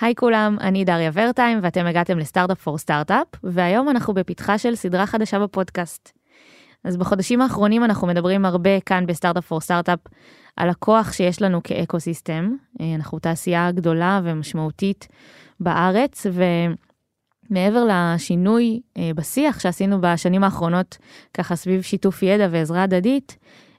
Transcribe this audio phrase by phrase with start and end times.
[0.00, 4.74] היי כולם, אני דריה ורטהיים ואתם הגעתם ל Startup for Startup, והיום אנחנו בפתחה של
[4.74, 6.12] סדרה חדשה בפודקאסט.
[6.84, 9.98] אז בחודשים האחרונים אנחנו מדברים הרבה כאן ב Startup for Startup
[10.56, 12.52] על הכוח שיש לנו כ ecosystem.
[12.80, 15.08] אה, אנחנו תעשייה גדולה ומשמעותית
[15.60, 16.26] בארץ,
[17.50, 20.98] ומעבר לשינוי אה, בשיח שעשינו בשנים האחרונות,
[21.34, 23.36] ככה סביב שיתוף ידע ועזרה הדדית,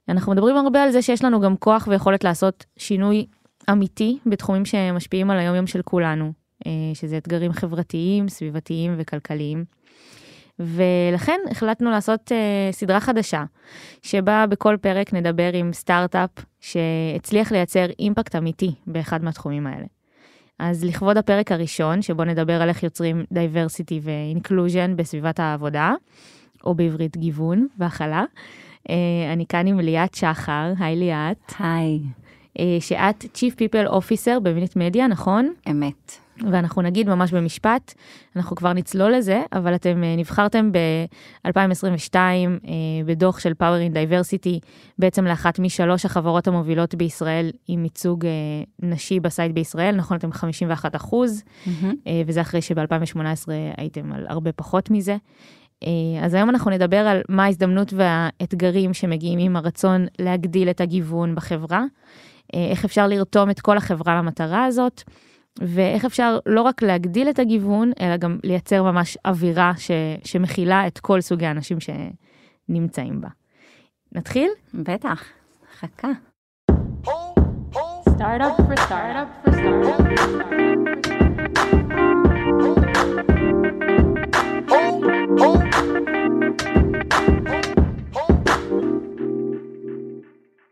[0.10, 3.26] אנחנו מדברים הרבה על זה שיש לנו גם כוח ויכולת לעשות שינוי
[3.72, 6.34] אמיתי בתחומים שמשפיעים על היומיום של כולנו,
[6.68, 9.66] אה, שזה אתגרים חברתיים, סביבתיים וכלכליים.
[10.60, 13.44] ולכן החלטנו לעשות אה, סדרה חדשה,
[14.02, 16.30] שבה בכל פרק נדבר עם סטארט-אפ
[16.60, 19.86] שהצליח לייצר impact אמיתי באחד מהתחומים האלה.
[20.60, 25.94] אז לכבוד הפרק הראשון, שבו נדבר על איך יוצרים diversity ו inclusion בסביבת העבודה,
[26.64, 28.24] או בעברית גיוון והכלה,
[28.88, 28.92] uh,
[29.34, 31.54] אני כאן עם ליאת שחר, היי ליאת.
[31.60, 32.00] היי.
[32.60, 35.54] Uh, שאת Chief People Officer במינית מדיה, נכון?
[35.72, 36.20] אמת.
[36.52, 37.94] ואנחנו נגיד ממש במשפט,
[38.36, 42.20] אנחנו כבר נצלול לזה, אבל אתם אה, נבחרתם ב-2022 אה,
[43.06, 44.60] בדוח של Power in Diversity,
[45.00, 48.32] בעצם לאחת משלוש החברות המובילות בישראל עם ייצוג אה,
[48.80, 51.86] נשי בסייט בישראל, נכון, אתם 51 אחוז, mm-hmm.
[52.26, 55.18] וזה אחרי שב-2018 הייתם על הרבה פחות מזה.
[56.24, 61.84] אז היום אנחנו נדבר על מה ההזדמנות והאתגרים שמגיעים עם הרצון להגדיל את הגיוון בחברה,
[62.54, 65.04] איך אפשר לרתום את כל החברה למטרה הזאת.
[65.62, 69.92] ואיך אפשר לא רק להגדיל את הגיוון, אלא גם לייצר ממש אווירה ש,
[70.24, 73.28] שמכילה את כל סוגי האנשים שנמצאים בה.
[74.12, 74.50] נתחיל?
[74.74, 75.24] בטח,
[75.80, 76.08] חכה.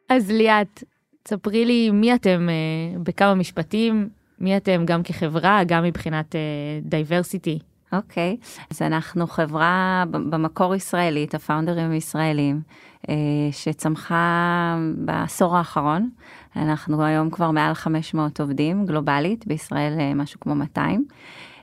[0.10, 0.84] אז ליאת,
[1.28, 6.36] ספרי לי מי אתם uh, בכמה משפטים, מי אתם גם כחברה, גם מבחינת
[6.82, 7.60] דייברסיטי?
[7.62, 8.62] uh, אוקיי, okay.
[8.72, 12.62] אז אנחנו חברה במקור ישראלית, הפאונדרים ישראלים,
[13.02, 13.10] uh,
[13.52, 16.10] שצמחה בעשור האחרון.
[16.56, 21.06] אנחנו היום כבר מעל 500 עובדים גלובלית, בישראל משהו כמו 200.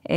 [0.03, 0.11] Uh,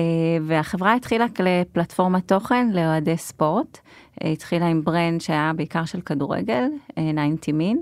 [0.43, 3.79] והחברה התחילה כפלטפורמת תוכן לאוהדי ספורט.
[4.21, 6.93] התחילה עם ברנד שהיה בעיקר של כדורגל, uh,
[7.39, 7.81] 90 מין.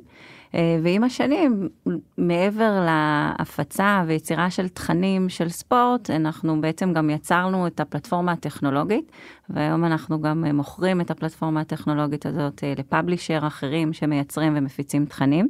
[0.56, 1.70] אה, ועם השנים,
[2.18, 9.12] מעבר להפצה ויצירה של תכנים של ספורט, אנחנו בעצם גם יצרנו את הפלטפורמה הטכנולוגית,
[9.50, 15.50] והיום אנחנו גם מוכרים את הפלטפורמה הטכנולוגית הזאת אה, לפאבלישר אחרים שמייצרים ומפיצים תכנים.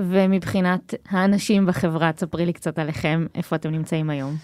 [0.00, 4.34] ומבחינת האנשים בחברה, תספרי לי קצת עליכם, איפה אתם נמצאים היום.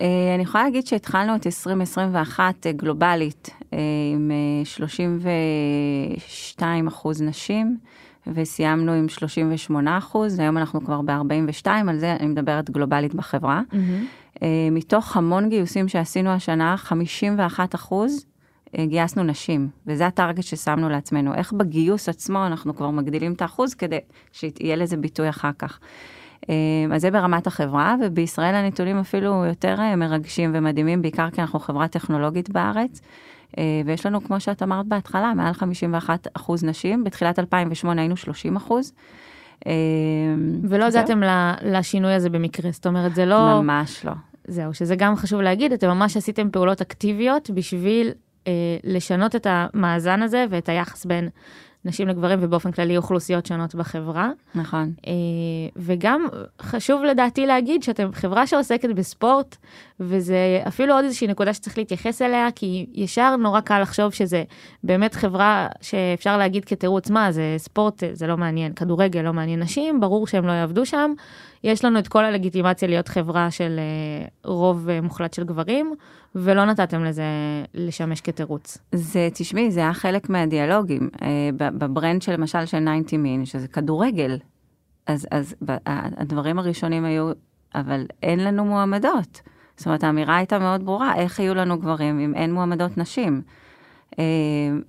[0.00, 3.50] אה, אני יכולה להגיד שהתחלנו את 2021 גלובלית
[4.12, 4.30] עם
[4.64, 7.78] 32 אחוז נשים.
[8.34, 13.62] וסיימנו עם 38 אחוז, היום אנחנו כבר ב-42, על זה אני מדברת גלובלית בחברה.
[13.70, 14.44] Mm-hmm.
[14.70, 18.26] מתוך המון גיוסים שעשינו השנה, 51 אחוז
[18.78, 21.34] אה, גייסנו נשים, וזה הטארגט ששמנו לעצמנו.
[21.34, 23.98] איך בגיוס עצמו אנחנו כבר מגדילים את האחוז כדי
[24.32, 25.78] שיהיה לזה ביטוי אחר כך.
[26.50, 26.54] אה,
[26.94, 32.50] אז זה ברמת החברה, ובישראל הנתונים אפילו יותר מרגשים ומדהימים, בעיקר כי אנחנו חברה טכנולוגית
[32.50, 33.00] בארץ.
[33.58, 38.56] אה, ויש לנו, כמו שאת אמרת בהתחלה, מעל 51 אחוז נשים, בתחילת 2008 היינו 30
[38.56, 38.92] אחוז.
[39.66, 39.72] אה,
[40.62, 41.20] ולא הגעתם
[41.62, 43.62] לשינוי הזה במקרה, זאת אומרת, זה לא...
[43.62, 44.12] ממש לא.
[44.48, 48.10] זהו, שזה גם חשוב להגיד, אתם ממש עשיתם פעולות אקטיביות בשביל
[48.46, 48.52] אה,
[48.84, 51.28] לשנות את המאזן הזה ואת היחס בין
[51.84, 54.30] נשים לגברים ובאופן כללי אוכלוסיות שונות בחברה.
[54.54, 54.92] נכון.
[55.06, 55.12] אה,
[55.76, 56.26] וגם
[56.62, 59.56] חשוב לדעתי להגיד שאתם חברה שעוסקת בספורט,
[60.00, 64.44] וזה אפילו עוד איזושהי נקודה שצריך להתייחס אליה, כי ישר נורא קל לחשוב שזה
[64.84, 70.00] באמת חברה שאפשר להגיד כתירוץ, מה, זה ספורט, זה לא מעניין, כדורגל לא מעניין נשים,
[70.00, 71.12] ברור שהם לא יעבדו שם.
[71.64, 75.94] יש לנו את כל הלגיטימציה להיות חברה של אה, רוב אה, מוחלט של גברים,
[76.34, 77.22] ולא נתתם לזה
[77.74, 78.78] לשמש כתירוץ.
[78.92, 81.10] זה, תשמעי, זה היה חלק מהדיאלוגים.
[81.22, 84.38] אה, בברנד של למשל של 90 מין, שזה כדורגל.
[85.06, 85.54] אז, אז
[85.86, 87.30] הדברים הראשונים היו,
[87.74, 89.40] אבל אין לנו מועמדות.
[89.76, 93.42] זאת אומרת, האמירה הייתה מאוד ברורה, איך יהיו לנו גברים אם אין מועמדות נשים?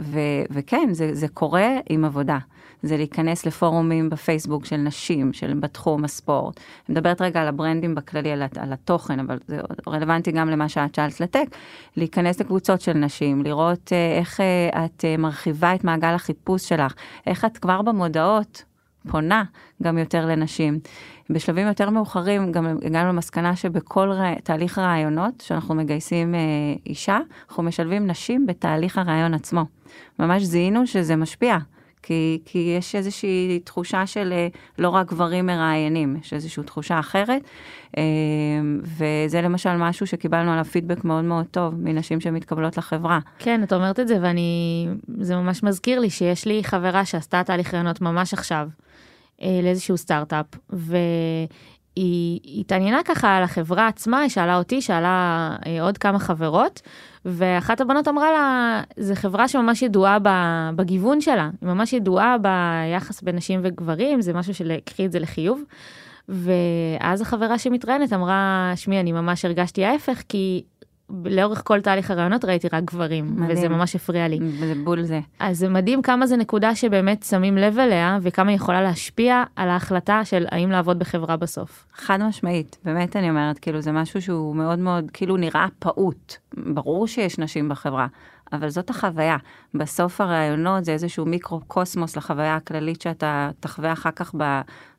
[0.01, 0.19] ו,
[0.51, 2.37] וכן, זה, זה קורה עם עבודה.
[2.83, 6.57] זה להיכנס לפורומים בפייסבוק של נשים, של בתחום הספורט.
[6.57, 10.95] אני מדברת רגע על הברנדים בכללי, על, על התוכן, אבל זה רלוונטי גם למה שאת
[10.95, 11.45] שאלת לטק.
[11.97, 16.93] להיכנס לקבוצות של נשים, לראות אה, איך אה, את אה, מרחיבה את מעגל החיפוש שלך,
[17.27, 18.63] איך את כבר במודעות
[19.07, 19.43] פונה
[19.83, 20.79] גם יותר לנשים.
[21.29, 24.35] בשלבים יותר מאוחרים גם הגענו למסקנה שבכל רא...
[24.43, 26.39] תהליך הרעיונות שאנחנו מגייסים אה,
[26.85, 27.19] אישה,
[27.49, 29.65] אנחנו משלבים נשים בתהליך הרעיון עצמו.
[30.19, 31.57] ממש זיהינו שזה משפיע.
[32.03, 34.47] כי, כי יש איזושהי תחושה של אה,
[34.77, 37.41] לא רק גברים מראיינים, יש איזושהי תחושה אחרת,
[37.97, 38.03] אה,
[38.83, 43.19] וזה למשל משהו שקיבלנו עליו פידבק מאוד מאוד טוב מנשים שמתקבלות לחברה.
[43.39, 44.87] כן, את אומרת את זה, ואני,
[45.17, 48.67] זה ממש מזכיר לי שיש לי חברה שעשתה תהליך רעיונות ממש עכשיו,
[49.63, 56.19] לאיזשהו סטארט-אפ, והיא התעניינה ככה על החברה עצמה, היא שאלה אותי, שאלה אה, עוד כמה
[56.19, 56.81] חברות,
[57.25, 60.17] ואחת הבנות אמרה לה, זו חברה שממש ידועה
[60.75, 65.19] בגיוון שלה, היא ממש ידועה ביחס בין נשים וגברים, זה משהו של קחי את זה
[65.19, 65.63] לחיוב.
[66.29, 70.63] ואז החברה שמתראיינת אמרה, שמי, אני ממש הרגשתי ההפך, כי
[71.25, 73.57] לאורך כל תהליך הרעיונות ראיתי רק גברים, מדהים.
[73.57, 74.39] וזה ממש הפריע לי.
[74.59, 75.19] וזה בול זה.
[75.39, 79.69] אז זה מדהים כמה זה נקודה שבאמת שמים לב אליה, וכמה היא יכולה להשפיע על
[79.69, 81.85] ההחלטה של האם לעבוד בחברה בסוף.
[81.93, 86.35] חד משמעית, באמת אני אומרת, כאילו זה משהו שהוא מאוד מאוד, כאילו נראה פעוט.
[86.57, 88.07] ברור שיש נשים בחברה,
[88.53, 89.37] אבל זאת החוויה.
[89.73, 94.35] בסוף הרעיונות זה איזשהו מיקרו-קוסמוס לחוויה הכללית שאתה תחווה אחר כך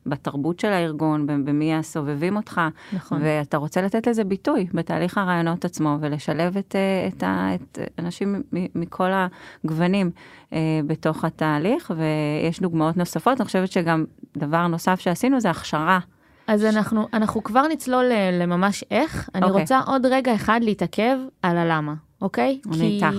[0.05, 2.61] בתרבות של הארגון, במי הסובבים אותך.
[2.93, 3.19] נכון.
[3.21, 7.23] ואתה רוצה לתת לזה ביטוי בתהליך הרעיונות עצמו, ולשלב את, אה, את,
[7.79, 9.09] את אנשים מכל
[9.63, 10.11] הגוונים
[10.53, 13.41] אה, בתוך התהליך, ויש דוגמאות נוספות.
[13.41, 14.05] אני חושבת שגם
[14.37, 15.99] דבר נוסף שעשינו זה הכשרה.
[16.51, 19.29] אז אנחנו, אנחנו כבר נצלול לממש איך.
[19.35, 19.47] אני okay.
[19.47, 19.61] אוקיי.
[19.61, 21.93] רוצה עוד רגע אחד להתעכב על הלמה.
[22.21, 22.59] אוקיי?
[22.73, 23.15] אני איתך.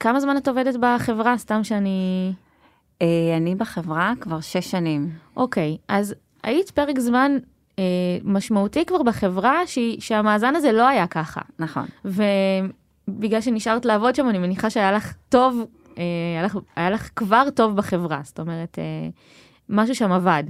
[0.00, 1.38] כמה זמן את עובדת בחברה?
[1.38, 2.32] סתם שאני...
[3.02, 5.10] אה, אני בחברה כבר שש שנים.
[5.36, 7.36] אוקיי, אז היית פרק זמן
[7.78, 7.84] אה,
[8.24, 9.78] משמעותי כבר בחברה ש...
[9.98, 11.40] שהמאזן הזה לא היה ככה.
[11.58, 11.86] נכון.
[12.04, 15.66] ובגלל שנשארת לעבוד שם, אני מניחה שהיה לך טוב,
[15.98, 16.02] אה,
[16.34, 19.08] היה, לך, היה לך כבר טוב בחברה, זאת אומרת, אה,
[19.68, 20.44] משהו שם עבד.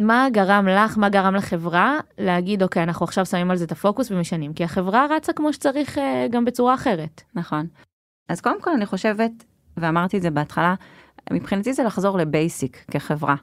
[0.00, 4.10] מה גרם לך, מה גרם לחברה להגיד, אוקיי, אנחנו עכשיו שמים על זה את הפוקוס
[4.10, 4.52] ומשנים?
[4.52, 7.22] כי החברה רצה כמו שצריך אה, גם בצורה אחרת.
[7.34, 7.66] נכון.
[8.28, 9.30] אז קודם כל אני חושבת,
[9.76, 10.74] ואמרתי את זה בהתחלה,
[11.32, 13.34] מבחינתי זה לחזור לבייסיק כחברה.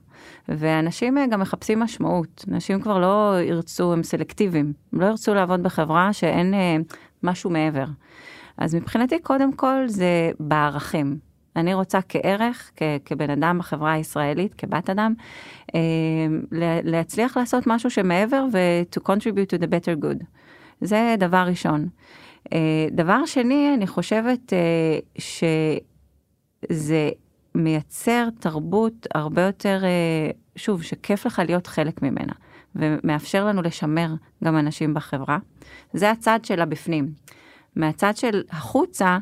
[0.48, 2.46] ואנשים אה, גם מחפשים משמעות.
[2.52, 4.74] אנשים כבר לא ירצו, הם סלקטיביים.
[4.94, 6.78] הם לא ירצו לעבוד בחברה שאין אה,
[7.24, 7.86] משהו מעבר.
[8.58, 11.27] אז מבחינתי, קודם כל, זה בערכים.
[11.58, 15.14] אני רוצה כערך, כ- כבן אדם בחברה הישראלית, כבת אדם,
[15.76, 15.80] אה,
[16.84, 20.24] להצליח לעשות משהו שמעבר ו- to contribute to the better good.
[20.82, 21.88] זה דבר ראשון.
[22.54, 25.00] אה, דבר שני, אני חושבת אה,
[26.72, 27.10] שזה
[27.56, 32.34] מייצר תרבות הרבה יותר, אה, שוב, שכיף לך להיות חלק ממנה,
[32.76, 34.08] ומאפשר לנו לשמר
[34.44, 35.38] גם אנשים בחברה.
[35.94, 37.12] זה הצד של הבפנים.
[37.76, 39.18] מהצד של החוצה,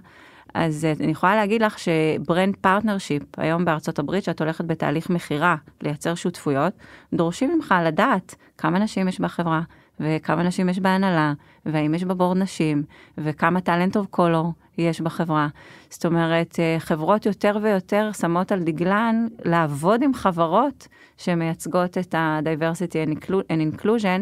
[0.55, 5.55] אז אני יכולה להגיד לך ש brand partnership, היום בארצות הברית, שאת הולכת בתהליך מכירה
[5.81, 6.73] לייצר שותפויות,
[7.13, 9.61] דורשים ממך לדעת כמה נשים יש בחברה,
[9.99, 11.33] וכמה נשים יש בהנהלה,
[11.65, 12.83] והאם יש בבורד נשים,
[13.17, 15.47] וכמה טאלנט אוף קולור יש בחברה.
[15.89, 20.87] זאת אומרת, אה, חברות יותר ויותר שמות על דגלן לעבוד עם חברות
[21.17, 23.09] שמייצגות את ה-diversity
[23.51, 24.19] and inclusion, אה,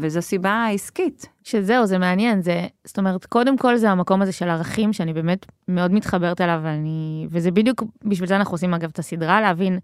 [0.00, 1.26] וזו סיבה עסקית.
[1.44, 5.46] שזהו, זה מעניין, זה, זאת אומרת, קודם כל זה המקום הזה של ערכים, שאני באמת
[5.68, 9.78] מאוד מתחברת אליו, ואני, וזה בדיוק, בשביל זה אנחנו עושים אגב את הסדרה, להבין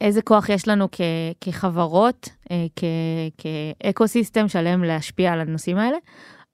[0.00, 1.00] איזה כוח יש לנו כ,
[1.40, 2.84] כחברות, אה, כ,
[3.38, 5.96] כאקו סיסטם שלם להשפיע על הנושאים האלה,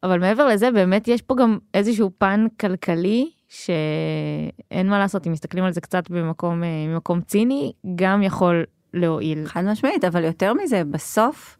[0.02, 5.64] אבל מעבר לזה, באמת יש פה גם איזשהו פן כלכלי, שאין מה לעשות, אם מסתכלים
[5.64, 8.64] על זה קצת במקום, אה, במקום ציני, גם יכול
[8.94, 9.46] להועיל.
[9.46, 11.56] חד משמעית, אבל יותר מזה, בסוף,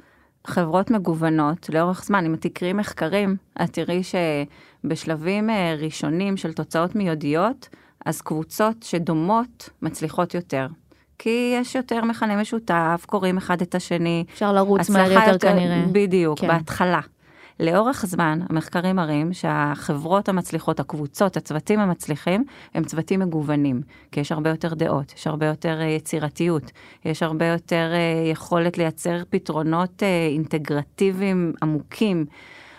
[0.49, 2.25] חברות מגוונות לאורך זמן.
[2.25, 4.03] אם תקראי מחקרים, את תראי
[4.85, 7.69] שבשלבים אה, ראשונים של תוצאות מיידיות,
[8.07, 10.67] אז קבוצות שדומות מצליחות יותר.
[11.19, 14.25] כי יש יותר מכנה משותף, קוראים אחד את השני.
[14.33, 15.85] אפשר לרוץ מהר יותר כנראה.
[15.93, 16.49] בדיוק, כן.
[16.49, 17.01] בהתחלה.
[17.61, 24.51] לאורך זמן המחקרים מראים שהחברות המצליחות, הקבוצות, הצוותים המצליחים, הם צוותים מגוונים, כי יש הרבה
[24.51, 26.73] יותר דעות, יש הרבה יותר אה, יצירתיות,
[27.05, 32.27] יש הרבה יותר אה, יכולת לייצר פתרונות אה, אינטגרטיביים עמוקים.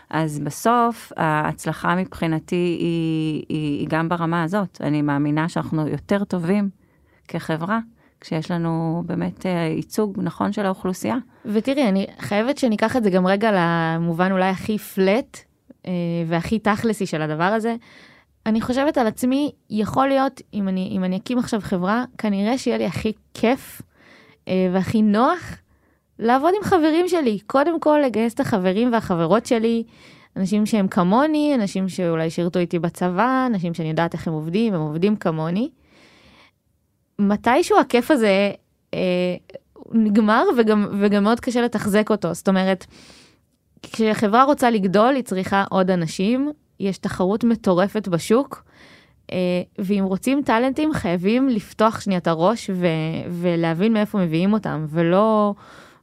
[0.10, 4.82] אז בסוף ההצלחה מבחינתי היא, היא, היא גם ברמה הזאת.
[4.82, 6.70] אני מאמינה שאנחנו יותר טובים
[7.28, 7.80] כחברה
[8.22, 11.16] כשיש לנו באמת אה, ייצוג נכון של האוכלוסייה.
[11.46, 15.38] ותראי, אני חייבת שניקח את זה גם רגע למובן אולי הכי פלט
[15.86, 15.92] אה,
[16.28, 17.76] והכי תכלסי של הדבר הזה.
[18.46, 22.78] אני חושבת על עצמי, יכול להיות, אם אני, אם אני אקים עכשיו חברה, כנראה שיהיה
[22.78, 23.82] לי הכי כיף
[24.48, 25.56] אה, והכי נוח
[26.20, 27.40] לעבוד עם חברים שלי.
[27.48, 29.84] קודם כל, לגייס את החברים והחברות שלי,
[30.36, 34.82] אנשים שהם כמוני, אנשים שאולי שירתו איתי בצבא, אנשים שאני יודעת איך הם עובדים, הם
[34.82, 35.70] עובדים כמוני.
[37.20, 38.52] מתישהו הכיף הזה
[38.94, 39.36] אה,
[39.92, 42.34] נגמר וגם, וגם מאוד קשה לתחזק אותו.
[42.34, 42.86] זאת אומרת,
[43.84, 48.64] כשחברה רוצה לגדול, היא צריכה עוד אנשים, יש תחרות מטורפת בשוק.
[49.80, 52.88] ואם רוצים טאלנטים חייבים לפתוח שנייה את הראש ו,
[53.30, 55.54] ולהבין מאיפה מביאים אותם ולא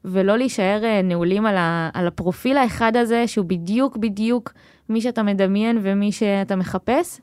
[0.05, 4.53] ולא להישאר נעולים על, ה, על הפרופיל האחד הזה שהוא בדיוק בדיוק
[4.89, 7.21] מי שאתה מדמיין ומי שאתה מחפש.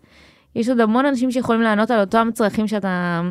[0.56, 3.22] יש עוד המון אנשים שיכולים לענות על אותם צרכים שאתה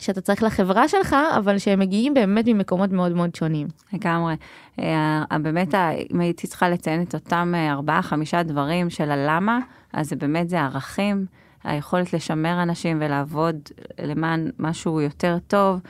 [0.00, 3.66] שאתה צריך לחברה שלך, אבל שהם מגיעים באמת ממקומות מאוד מאוד שונים.
[3.92, 4.34] לגמרי.
[4.78, 5.74] אה, באמת,
[6.12, 9.58] אם הייתי צריכה לציין את אותם אה, ארבעה, חמישה דברים של הלמה,
[9.92, 11.26] אז זה באמת זה ערכים,
[11.64, 13.56] היכולת לשמר אנשים ולעבוד
[14.02, 15.80] למען משהו יותר טוב.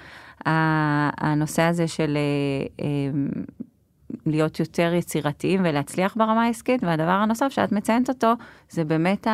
[0.45, 2.19] הנושא הזה של
[2.81, 2.85] אה,
[4.27, 8.33] להיות יותר יצירתיים ולהצליח ברמה העסקית, והדבר הנוסף שאת מציינת אותו,
[8.71, 9.27] זה באמת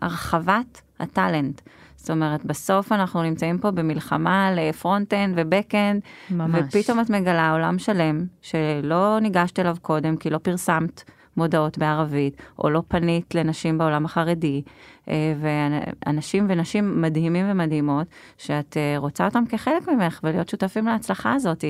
[0.00, 1.60] הרחבת ה talent.
[2.04, 7.78] זאת אומרת, בסוף אנחנו נמצאים פה במלחמה על front-end ו back-end, ופתאום את מגלה עולם
[7.78, 11.02] שלם שלא ניגשת אליו קודם כי לא פרסמת
[11.36, 14.62] מודעות בערבית, או לא פנית לנשים בעולם החרדי,
[15.08, 18.06] אה, ואנשים ונשים מדהימים ומדהימות,
[18.38, 21.64] שאת אה, רוצה אותם כחלק ממך ולהיות שותפים להצלחה הזאת.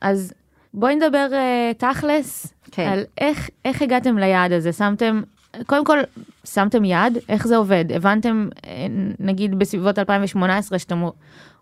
[0.00, 0.32] אז
[0.74, 2.88] בואי נדבר אה, תכלס כן.
[2.88, 5.22] על איך, איך הגעתם ליעד הזה, שמתם
[5.66, 5.98] קודם כל,
[6.44, 7.84] שמתם יד, איך זה עובד?
[7.94, 8.86] הבנתם, אה,
[9.18, 11.02] נגיד בסביבות 2018, שאתם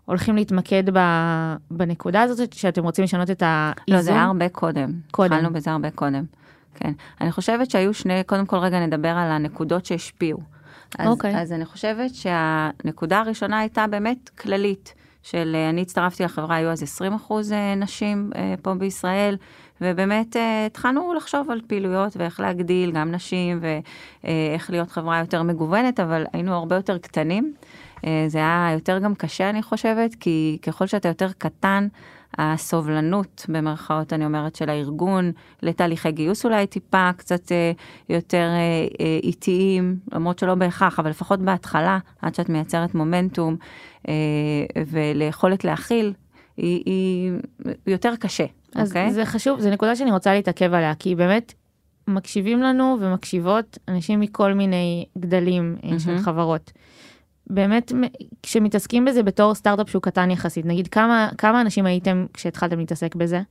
[0.05, 0.83] הולכים להתמקד
[1.71, 3.95] בנקודה הזאת, שאתם רוצים לשנות את האיזון?
[3.95, 4.91] לא, זה היה הרבה קודם.
[5.11, 5.33] קודם.
[5.33, 6.23] התחלנו בזה הרבה קודם.
[6.75, 6.91] כן.
[7.21, 10.39] אני חושבת שהיו שני, קודם כל רגע נדבר על הנקודות שהשפיעו.
[10.99, 11.41] אז, אוקיי.
[11.41, 14.93] אז אני חושבת שהנקודה הראשונה הייתה באמת כללית.
[15.23, 18.31] של אה, אני הצטרפתי לחברה, היו אז 20 אחוז אה, נשים
[18.61, 19.37] פה בישראל,
[19.81, 25.99] ובאמת אה, התחלנו לחשוב על פעילויות ואיך להגדיל גם נשים ואיך להיות חברה יותר מגוונת,
[25.99, 27.53] אבל היינו הרבה יותר קטנים.
[28.05, 31.87] אה, זה היה יותר גם קשה, אני חושבת, כי ככל שאתה יותר קטן,
[32.37, 37.71] הסובלנות, במרכאות אני אומרת, של הארגון לתהליכי גיוס אולי טיפה קצת אה,
[38.09, 38.49] יותר
[39.23, 43.55] איטיים, למרות שלא בהכרח, אבל לפחות בהתחלה, עד שאת מייצרת מומנטום
[44.87, 46.13] וליכולת להכיל,
[46.57, 47.31] היא, היא
[47.87, 48.45] יותר קשה.
[48.75, 48.89] אז okay.
[48.89, 49.13] אוקיי?
[49.13, 51.53] זה חשוב, זו נקודה שאני רוצה להתעכב עליה, כי באמת
[52.07, 55.99] מקשיבים לנו ומקשיבות אנשים מכל מיני גדלים mm-hmm.
[55.99, 56.71] של חברות.
[57.47, 57.91] באמת,
[58.43, 63.41] כשמתעסקים בזה בתור סטארט-אפ שהוא קטן יחסית, נגיד כמה, כמה אנשים הייתם כשהתחלתם להתעסק בזה?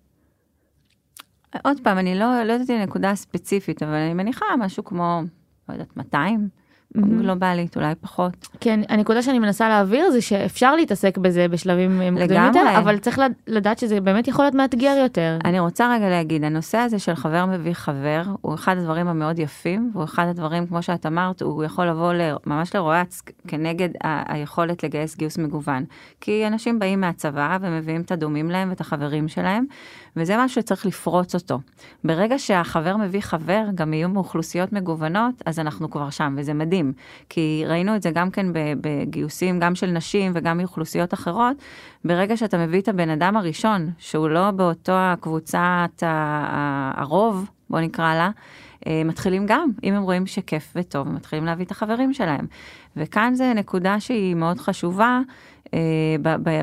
[1.64, 5.22] עוד פעם, אני לא, לא יודעת נקודה ספציפית, אבל אני מניחה משהו כמו,
[5.68, 6.48] לא יודעת, 200?
[6.96, 7.00] Mm-hmm.
[7.22, 8.48] גלובלית, אולי פחות.
[8.60, 13.78] כן, הנקודה שאני מנסה להעביר זה שאפשר להתעסק בזה בשלבים מוקדמים יותר, אבל צריך לדעת
[13.78, 15.38] שזה באמת יכול להיות מאתגר יותר.
[15.44, 19.90] אני רוצה רגע להגיד, הנושא הזה של חבר מביא חבר, הוא אחד הדברים המאוד יפים,
[19.92, 22.12] והוא אחד הדברים, כמו שאת אמרת, הוא יכול לבוא
[22.46, 25.84] ממש לרועץ כנגד ה- היכולת לגייס גיוס מגוון.
[26.20, 29.64] כי אנשים באים מהצבא ומביאים את הדומים להם ואת החברים שלהם,
[30.16, 31.60] וזה משהו שצריך לפרוץ אותו.
[32.04, 36.92] ברגע שהחבר מביא חבר, גם יהיו מאוכלוסיות מגוונות, אז אנחנו כבר שם, וזה מדהים.
[37.28, 38.46] כי ראינו את זה גם כן
[38.80, 41.56] בגיוסים, גם של נשים וגם מאוכלוסיות אחרות,
[42.04, 46.02] ברגע שאתה מביא את הבן אדם הראשון, שהוא לא באותו הקבוצת
[46.96, 48.30] הרוב, בוא נקרא לה,
[48.86, 52.46] אה, מתחילים גם, אם הם רואים שכיף וטוב, הם מתחילים להביא את החברים שלהם.
[52.96, 55.20] וכאן זה נקודה שהיא מאוד חשובה
[55.74, 55.80] אה,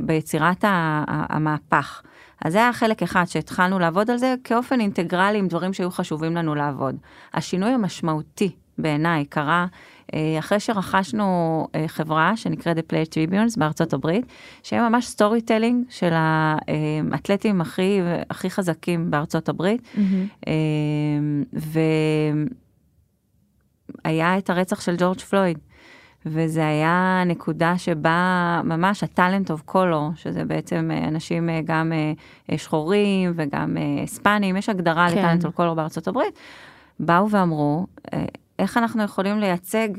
[0.02, 0.64] ביצירת
[1.08, 2.02] המהפך.
[2.46, 6.36] אז זה היה חלק אחד שהתחלנו לעבוד על זה באופן אינטגרלי עם דברים שהיו חשובים
[6.36, 6.96] לנו לעבוד.
[7.34, 9.66] השינוי המשמעותי בעיניי קרה
[10.14, 14.26] אה, אחרי שרכשנו אה, חברה שנקראת The Players' Tribune בארצות הברית,
[14.64, 19.82] שהם ממש storytelling של האתלטים הכי, הכי חזקים בארצות הברית.
[19.96, 20.48] Mm-hmm.
[24.06, 25.58] והיה את הרצח של ג'ורג' פלויד.
[26.30, 31.94] וזה היה נקודה שבה ממש ה talent of color, שזה בעצם אה, אנשים אה, גם
[32.52, 35.18] אה, שחורים וגם היספנים, יש הגדרה כן.
[35.18, 36.40] ל talent of color בארצות הברית,
[37.00, 37.88] באו ואמרו,
[38.60, 39.90] איך אנחנו יכולים לייצג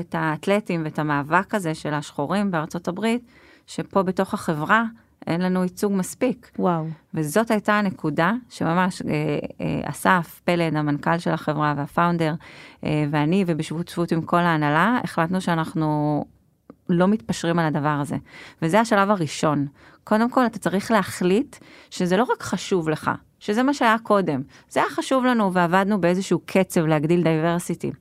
[0.00, 3.30] את האתלטים ואת המאבק הזה של השחורים בארצות הברית,
[3.66, 4.84] שפה בתוך החברה
[5.26, 6.50] אין לנו ייצוג מספיק.
[6.58, 6.86] וואו.
[7.14, 9.08] וזאת הייתה הנקודה שממש אה,
[9.60, 12.34] אה, אסף פלד, המנכ"ל של החברה וה founder,
[12.84, 16.24] אה, ואני, ובשותפות עם כל ההנהלה, החלטנו שאנחנו
[16.88, 18.16] לא מתפשרים על הדבר הזה.
[18.62, 19.66] וזה השלב הראשון.
[20.04, 21.56] קודם כל, אתה צריך להחליט
[21.90, 24.42] שזה לא רק חשוב לך, שזה מה שהיה קודם.
[24.68, 27.92] זה היה חשוב לנו ועבדנו באיזשהו קצב להגדיל diversity.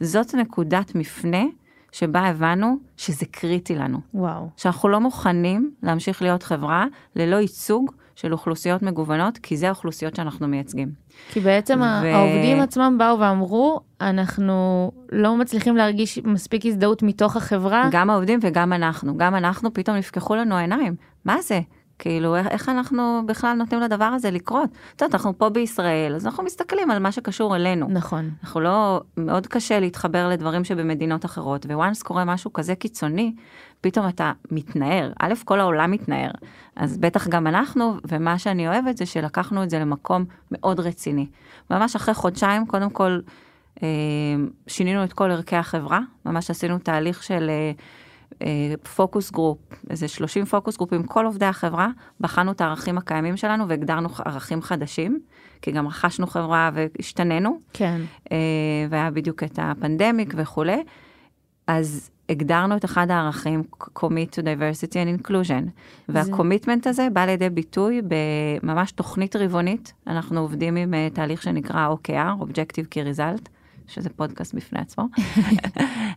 [0.00, 1.44] זאת נקודת מפנה
[1.94, 3.98] שבה הבנו שזה קריטי לנו.
[4.14, 4.48] וואו.
[4.56, 6.86] שאנחנו לא מוכנים להמשיך להיות חברה
[7.16, 10.92] ללא ייצוג של אוכלוסיות מגוונות, כי זה האוכלוסיות שאנחנו מייצגים.
[11.32, 11.84] כי בעצם ו...
[11.84, 17.88] העובדים עצמם באו ואמרו, אנחנו לא מצליחים להרגיש מספיק הזדהות מתוך החברה.
[17.90, 19.16] גם העובדים וגם אנחנו.
[19.16, 20.94] גם אנחנו, פתאום נפקחו לנו העיניים.
[21.24, 21.60] מה זה?
[22.04, 24.70] כאילו, איך, איך אנחנו בכלל נותנים לדבר הזה לקרות?
[24.96, 27.86] את יודעת, אנחנו פה בישראל, אז אנחנו מסתכלים על מה שקשור אלינו.
[27.90, 28.30] נכון.
[28.44, 33.34] אנחנו לא, מאוד קשה להתחבר לדברים שבמדינות אחרות, וואנס קורה משהו כזה קיצוני,
[33.80, 35.12] פתאום אתה מתנער.
[35.18, 36.30] א', כל העולם מתנער,
[36.76, 41.26] אז בטח גם אנחנו, ומה שאני אוהבת זה שלקחנו את זה למקום מאוד רציני.
[41.70, 43.18] ממש אחרי חודשיים, קודם כל,
[43.82, 43.88] אה,
[44.66, 47.50] שינינו את כל ערכי החברה, ממש עשינו תהליך של...
[48.42, 49.58] אה, focus group,
[49.90, 51.88] איזה 30 focus group עם כל עובדי החברה,
[52.20, 55.20] בחנו את הערכים הקיימים שלנו והגדרנו ערכים חדשים,
[55.62, 57.58] כי גם רכשנו חברה והשתנינו.
[57.72, 58.00] כן.
[58.32, 58.36] אה,
[58.90, 60.82] והיה בדיוק את ה pandemic וכולי.
[61.66, 63.62] אז הגדרנו את אחד הערכים,
[63.98, 65.70] commit to diversity and inclusion,
[66.08, 68.02] והקומיטמנט הזה בא לידי ביטוי
[68.62, 73.48] בממש תוכנית רבעונית, אנחנו עובדים עם uh, תהליך שנקרא OKR, Objective Key Result,
[73.86, 75.04] שזה פודקאסט בפני עצמו,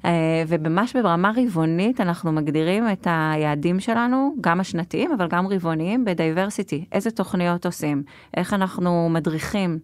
[0.05, 6.85] אה, וממש ברמה רבעונית אנחנו מגדירים את היעדים שלנו, גם השנתיים, אבל גם רבעוניים, בדייברסיטי.
[6.91, 8.03] איזה תוכניות עושים,
[8.37, 9.79] איך אנחנו מדריכים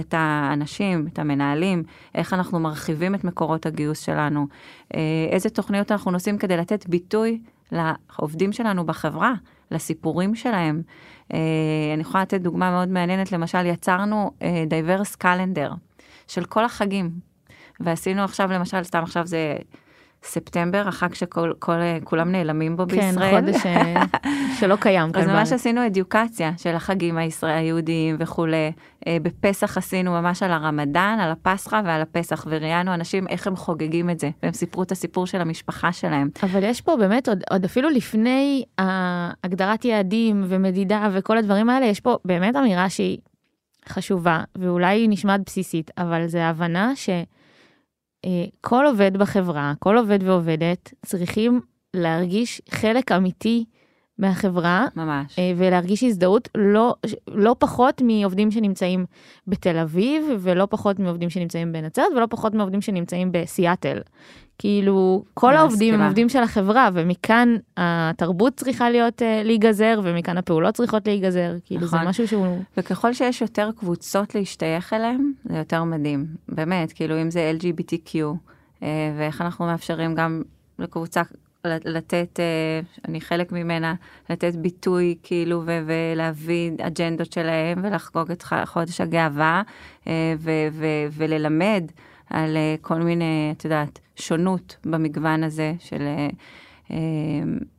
[0.00, 1.82] את האנשים, את המנהלים,
[2.14, 4.46] איך אנחנו מרחיבים את מקורות הגיוס שלנו,
[4.94, 5.00] אה,
[5.30, 7.40] איזה תוכניות אנחנו עושים כדי לתת ביטוי
[7.72, 9.34] לעובדים שלנו בחברה,
[9.70, 10.82] לסיפורים שלהם.
[11.32, 11.38] אה,
[11.94, 14.30] אני יכולה לתת דוגמה מאוד מעניינת, למשל יצרנו
[14.68, 15.72] diverse calendar
[16.28, 17.10] של כל החגים,
[17.80, 19.56] ועשינו עכשיו למשל, סתם עכשיו זה
[20.24, 23.30] ספטמבר, החג שכולם נעלמים בו כן, בישראל.
[23.30, 23.62] כן, חודש
[24.60, 25.22] שלא קיים כאן.
[25.22, 28.72] אז ממש עשינו education של החגים הישראל, היהודיים וכולי.
[29.06, 34.10] אה, בפסח עשינו ממש על הרמדאן, על הפסחא ועל הפסח, וראיינו אנשים איך הם חוגגים
[34.10, 36.28] את זה, והם סיפרו את הסיפור של המשפחה שלהם.
[36.42, 38.64] אבל יש פה באמת, עוד, עוד אפילו לפני
[39.44, 43.18] הגדרת יעדים ומדידה וכל הדברים האלה, יש פה באמת אמירה שהיא
[43.88, 47.08] חשובה, ואולי היא נשמעת בסיסית, אבל זה ההבנה ש...
[48.24, 48.44] אה,
[48.86, 51.60] עובד בחברה, כל עובד ועובדת, צריכים
[51.94, 53.64] להרגיש חלק אמיתי
[54.18, 54.86] מהחברה.
[54.96, 55.38] ממש.
[55.38, 56.94] אה, ולהרגיש הזדהות לא,
[57.28, 59.06] לא פחות מעובדים שנמצאים
[59.46, 63.98] בתל אביב, ולא פחות מעובדים שנמצאים בנצרת, ולא פחות מעובדים שנמצאים בסיאטל.
[64.58, 70.74] כאילו, כל העובדים הם עובדים של החברה, ומכאן התרבות צריכה להיות, uh, להיגזר, ומכאן הפעולות
[70.74, 71.54] צריכות להיגזר.
[71.64, 71.98] כאילו, נכון.
[71.98, 72.62] זה משהו שהוא...
[72.76, 76.26] וככל שיש יותר קבוצות להשתייך אליהם, זה יותר מדהים.
[76.48, 78.14] באמת, כאילו, אם זה LGBTQ,
[78.80, 78.84] uh,
[79.18, 80.42] ואיך אנחנו מאפשרים גם
[80.78, 81.22] לקבוצה
[81.64, 83.94] לתת, אה, אני חלק ממנה,
[84.30, 89.62] לתת ביטוי כאילו ולהביא אג'נדות שלהם ולחגוג את חודש הגאווה
[91.12, 91.84] וללמד
[92.34, 96.00] על כל מיני, את יודעת, שונות במגוון הזה של...
[96.00, 96.28] אה,
[96.90, 96.96] אה,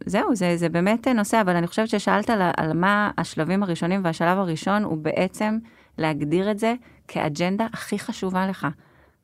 [0.06, 4.38] זהו, זה, זה באמת נושא, אבל אני חושבת ששאלת על, על מה השלבים הראשונים, והשלב
[4.38, 5.58] הראשון הוא בעצם
[5.98, 6.74] להגדיר את זה
[7.08, 8.68] כאג'נדה הכי חשובה לך.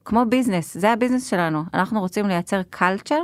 [0.05, 1.63] כמו business, זה ה business שלנו.
[1.73, 3.23] אנחנו רוצים לייצר culture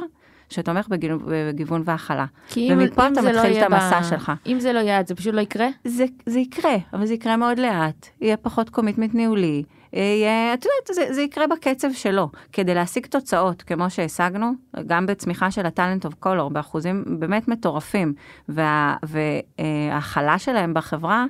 [0.50, 2.26] שתומך בגיוון והכלה.
[2.48, 4.04] כי אם, ומפה אם אתה לא מתחיל לא את המסע ב...
[4.04, 4.32] שלך.
[4.46, 5.68] אם זה לא יעד, זה פשוט לא יקרה?
[5.84, 8.08] זה, זה יקרה, אבל זה יקרה מאוד לאט.
[8.22, 9.64] יהיה פחות commitment ניהולי,
[10.54, 12.30] את יודעת, זה, זה יקרה בקצב שלו.
[12.52, 14.52] כדי להשיג תוצאות כמו שהשגנו,
[14.88, 18.14] גם בצמיחה של הטאלנט אוף קולור, באחוזים באמת מטורפים,
[18.50, 21.26] וההכלה שלהם בחברה,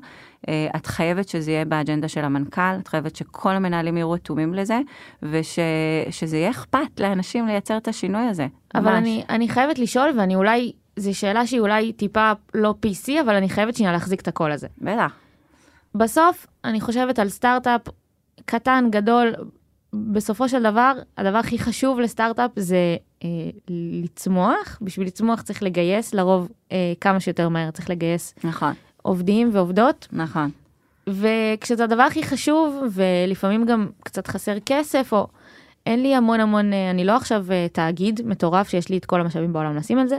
[0.49, 4.79] אה, את חייבת שזה יהיה באג'נדה של המנכ"ל, את חייבת שכל המנהלים יהיו רתומים לזה,
[5.23, 8.47] ושזה יהיה אכפת לאנשים לייצר את השינוי הזה.
[8.75, 13.35] אבל אני, אני חייבת לשאול, ואני אולי, זו שאלה שהיא אולי טיפה לא PC, אבל
[13.35, 14.67] אני חייבת שנייה להחזיק את הקול הזה.
[14.77, 15.13] בטח.
[15.95, 17.81] בסוף, אני חושבת על סטארט-אפ
[18.49, 19.33] קטן, גדול,
[19.93, 23.29] בסופו של דבר, הדבר הכי חשוב לסטארט-אפ זה אה,
[24.03, 24.79] לצמוח.
[24.81, 28.73] בשביל לצמוח צריך לגייס, לרוב אה, כמה שיותר מהר צריך לגייס נכון.
[29.01, 30.07] עובדים ועובדות.
[30.11, 30.49] נכון.
[31.07, 35.27] וכשזה הדבר הכי חשוב, ולפעמים גם קצת חסר כסף, או
[35.85, 39.21] אין לי המון המון, אה, אני לא עכשיו אה, תאגיד מטורף שיש לי את כל
[39.21, 40.17] המשאבים בעולם לשים על זה.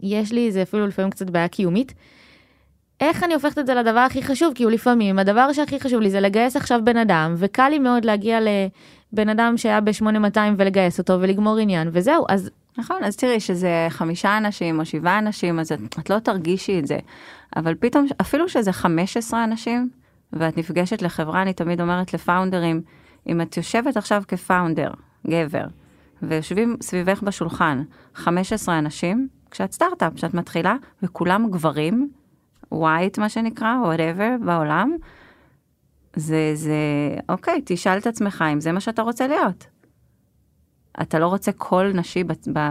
[0.00, 1.94] יש לי, זה אפילו לפעמים קצת בעיה קיומית.
[3.00, 4.54] איך אני הופכת את זה לדבר הכי חשוב?
[4.54, 8.04] כי הוא לפעמים, הדבר שהכי חשוב לי זה לגייס עכשיו בן אדם, וקל לי מאוד
[8.04, 12.50] להגיע לבן אדם שהיה ב-8200 ולגייס אותו ולגמור עניין, וזהו, אז...
[12.78, 16.86] נכון, אז תראי שזה חמישה אנשים או שבעה אנשים, אז את, את לא תרגישי את
[16.86, 16.98] זה.
[17.56, 19.90] אבל פתאום, אפילו שזה 15 אנשים,
[20.32, 22.82] ואת נפגשת לחברה, אני תמיד אומרת לפאונדרים,
[23.26, 24.90] אם את יושבת עכשיו כפאונדר,
[25.26, 25.64] גבר,
[26.22, 27.82] ויושבים סביבך בשולחן
[28.14, 32.10] 15 אנשים, כשאת סטארט-אפ, כשאת מתחילה, וכולם גברים,
[32.72, 34.96] white מה שנקרא, whatever, בעולם,
[36.16, 36.74] זה, זה,
[37.28, 39.66] אוקיי, תשאל את עצמך אם זה מה שאתה רוצה להיות.
[41.02, 42.24] אתה לא רוצה קול נשי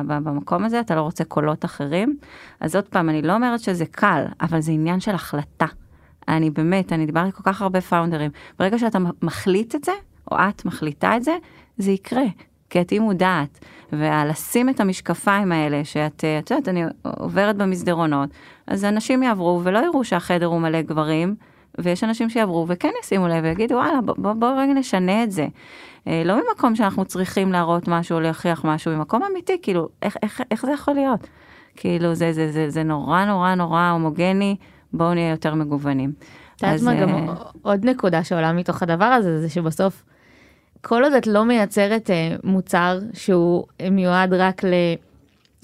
[0.07, 2.17] במקום הזה, אתה לא רוצה קולות אחרים.
[2.59, 5.65] אז עוד פעם, אני לא אומרת שזה קל, אבל זה עניין של החלטה.
[6.27, 8.31] אני באמת, אני דיברתי כל כך הרבה פאונדרים.
[8.59, 9.91] ברגע שאתה מחליט את זה,
[10.31, 11.37] או את מחליטה את זה,
[11.77, 12.25] זה יקרה.
[12.69, 13.59] כי את אי מודעת,
[13.93, 18.29] ולשים את המשקפיים האלה, שאת, אה, את יודעת, אני עוברת במסדרונות,
[18.67, 21.35] אז אנשים יעברו ולא יראו שהחדר הוא מלא גברים,
[21.77, 25.47] ויש אנשים שיעברו וכן ישימו לב ויגידו, וואלה, בוא, בוא, בוא רגע נשנה את זה.
[26.07, 30.41] אה, לא ממקום שאנחנו צריכים להראות משהו או להוכיח משהו, ממקום אמיתי, כאילו, איך, איך,
[30.51, 31.27] איך זה יכול להיות?
[31.75, 34.55] כאילו, זה, זה, זה, זה נורא נורא נורא הומוגני,
[34.93, 36.11] בואו נהיה יותר מגוונים.
[36.55, 37.27] את יודעת מה, גם
[37.61, 40.03] עוד נקודה שעולה מתוך הדבר הזה, זה שבסוף,
[40.81, 44.61] כל עוד את לא מייצרת אה, מוצר שהוא מיועד רק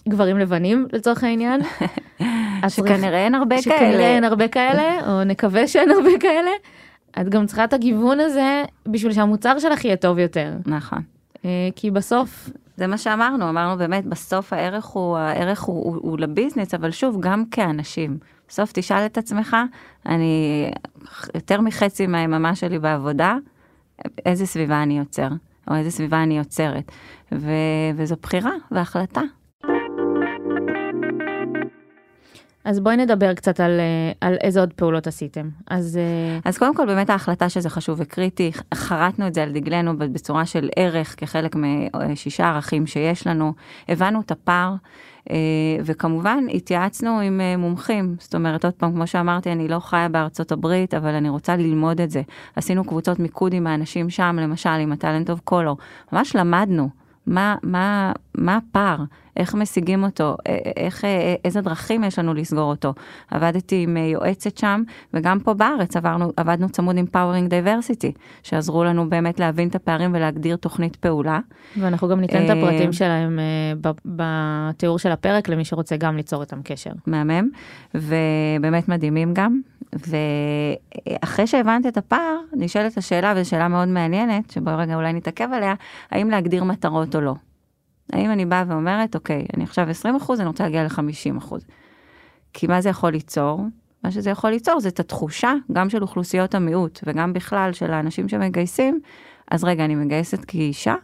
[0.07, 1.61] לגברים לבנים לצורך העניין,
[2.67, 3.77] שכנראה אין הרבה כאלה.
[3.77, 6.51] שכנראה אין הרבה כאלה, או נקווה שאין הרבה כאלה,
[7.21, 10.53] את גם צריכה את הגיוון הזה בשביל שהמוצר שלך יהיה טוב יותר.
[10.65, 10.99] נכון.
[11.45, 12.49] אה, כי בסוף...
[12.77, 17.17] זה מה שאמרנו, אמרנו באמת, בסוף הערך הוא, הערך הוא, הוא, הוא לביזנס, אבל שוב,
[17.19, 18.17] גם כאנשים.
[18.49, 19.57] בסוף תשאל את עצמך,
[20.05, 20.71] אני
[21.35, 23.37] יותר מחצי מהיממה שלי בעבודה,
[24.25, 25.29] איזה סביבה אני יוצר,
[25.69, 26.91] או איזה סביבה אני יוצרת.
[27.31, 27.51] ו,
[27.95, 29.21] וזו בחירה והחלטה.
[32.65, 35.49] אז בואי נדבר קצת על, אה, על איזה עוד פעולות עשיתם.
[35.69, 39.97] אז, אה, אז קודם כל באמת ההחלטה שזה חשוב וקריטי, חרטנו את זה על דגלנו
[39.97, 41.55] בצורה של ערך כחלק
[42.09, 43.53] משישה ערכים שיש לנו,
[43.89, 44.75] הבנו את הפער.
[45.31, 45.35] אה,
[45.85, 50.93] וכמובן התייעצנו עם מומחים, זאת אומרת עוד פעם כמו שאמרתי אני לא חיה בארצות הברית
[50.93, 52.21] אבל אני רוצה ללמוד את זה.
[52.55, 55.77] עשינו קבוצות מיקוד עם האנשים שם למשל עם הטאלנט אוף קולו,
[56.11, 56.89] ממש למדנו
[57.27, 58.97] מה, מה, מה הפער,
[59.37, 60.35] איך משיגים אותו,
[60.77, 61.05] איך,
[61.45, 62.93] איזה דרכים יש לנו לסגור אותו.
[63.31, 69.09] עבדתי עם יועצת שם, וגם פה בארץ עברנו, עבדנו צמוד עם Powering Diversity, שעזרו לנו
[69.09, 71.39] באמת להבין את הפערים ולהגדיר תוכנית פעולה.
[71.77, 73.39] ואנחנו גם ניתן את הפרטים שלהם
[74.05, 76.91] בתיאור של הפרק, למי שרוצה גם ליצור איתם קשר.
[77.07, 77.49] מהמם,
[77.95, 79.59] ובאמת מדהימים גם.
[79.93, 85.73] ואחרי שהבנת את הפער, נשאלת השאלה, וזו שאלה מאוד מעניינת, שבואי רגע אולי נתעכב עליה,
[86.11, 87.33] האם להגדיר מטרות או לא.
[88.13, 91.65] האם אני באה ואומרת, אוקיי, אני עכשיו 20 אחוז, אני רוצה להגיע ל-50 אחוז.
[92.53, 93.61] כי מה זה יכול ליצור?
[94.03, 98.29] מה שזה יכול ליצור זה את התחושה, גם של אוכלוסיות המיעוט, וגם בכלל של האנשים
[98.29, 98.99] שמגייסים,
[99.51, 100.95] אז רגע, אני מגייסת כאישה?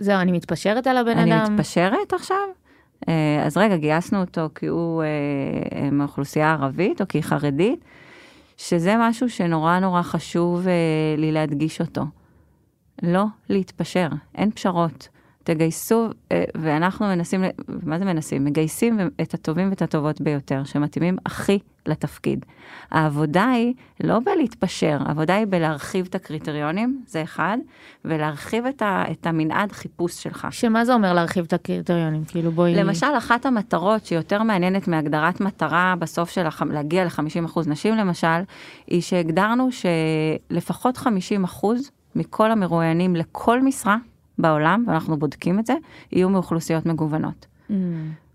[0.00, 1.44] זהו, אני מתפשרת על הבן אני אדם.
[1.44, 2.36] אני מתפשרת עכשיו?
[3.08, 7.84] אה, אז רגע, גייסנו אותו כי הוא אה, מאוכלוסייה ערבית, או כי היא חרדית,
[8.56, 10.72] שזה משהו שנורא נורא חשוב אה,
[11.18, 12.02] לי להדגיש אותו.
[13.02, 15.08] לא להתפשר, אין פשרות.
[15.44, 17.44] תגייסו, אה, ואנחנו מנסים,
[17.82, 18.44] מה זה מנסים?
[18.44, 22.46] מגייסים את הטובים ואת הטובות ביותר, שמתאימים הכי לתפקיד.
[22.90, 23.74] העבודה היא
[24.04, 27.58] לא בלהתפשר, העבודה היא בלהרחיב את הקריטריונים, זה אחד,
[28.04, 30.46] ולהרחיב את, ה, את המנעד חיפוש שלך.
[30.50, 32.24] שמה זה אומר להרחיב את הקריטריונים?
[32.24, 32.74] כאילו בואי...
[32.74, 36.62] למשל, אחת המטרות שיותר מעניינת מהגדרת מטרה בסוף של הח...
[36.62, 38.40] להגיע ל-50% נשים למשל,
[38.86, 41.66] היא שהגדרנו שלפחות 50%
[42.14, 43.96] מכל המרואיינים לכל משרה,
[44.42, 45.74] בעולם, ואנחנו בודקים את זה,
[46.12, 47.46] יהיו מאוכלוסיות מגוונות.
[47.70, 47.72] Mm.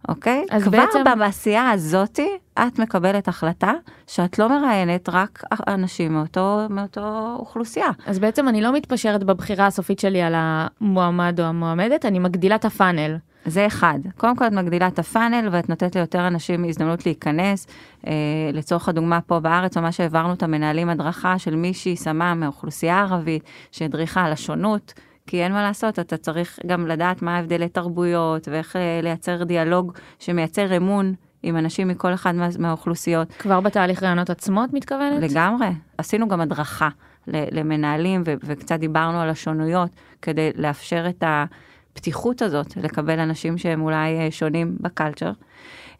[0.08, 0.46] אוקיי?
[0.52, 1.20] אז כבר בעצם...
[1.20, 3.72] בעשייה הזאתי, את מקבלת החלטה
[4.08, 7.90] שאת לא מראיינת רק אנשים מאותו, מאותו אוכלוסייה.
[8.06, 12.66] אז בעצם אני לא מתפשרת בבחירה הסופית שלי על המועמד או המועמדת, אני מגדילה את
[12.66, 13.18] הפאנל.
[13.46, 14.00] זה אחד.
[14.18, 17.68] קודם כל את מגדילה את הפאנל ואת נותנת ליותר אנשים הזדמנות להיכנס.
[18.08, 18.14] אה,
[18.54, 24.24] לצורך הדוגמה פה בארץ, ממש העברנו את המנהלים הדרכה של מישהי שמה מאוכלוסייה ערבית, שהדריכה
[24.26, 24.94] על השונות.
[25.28, 29.92] כי אין מה לעשות, אתה צריך גם לדעת מה ההבדלי תרבויות ואיך אה, לייצר דיאלוג
[30.20, 33.32] שמייצר אמון עם אנשים מכל אחד מה, מהאוכלוסיות.
[33.40, 35.32] כבר בתהליך רעיונות עצמו את מתכוונת?
[35.32, 35.68] לגמרי.
[35.98, 36.90] עשינו גם הדרכה
[37.28, 39.90] למנהלים ו- וקצת דיברנו על השונויות
[40.22, 45.32] כדי לאפשר את הפתיחות הזאת לקבל אנשים שהם אולי אה, שונים בקלצ'ר.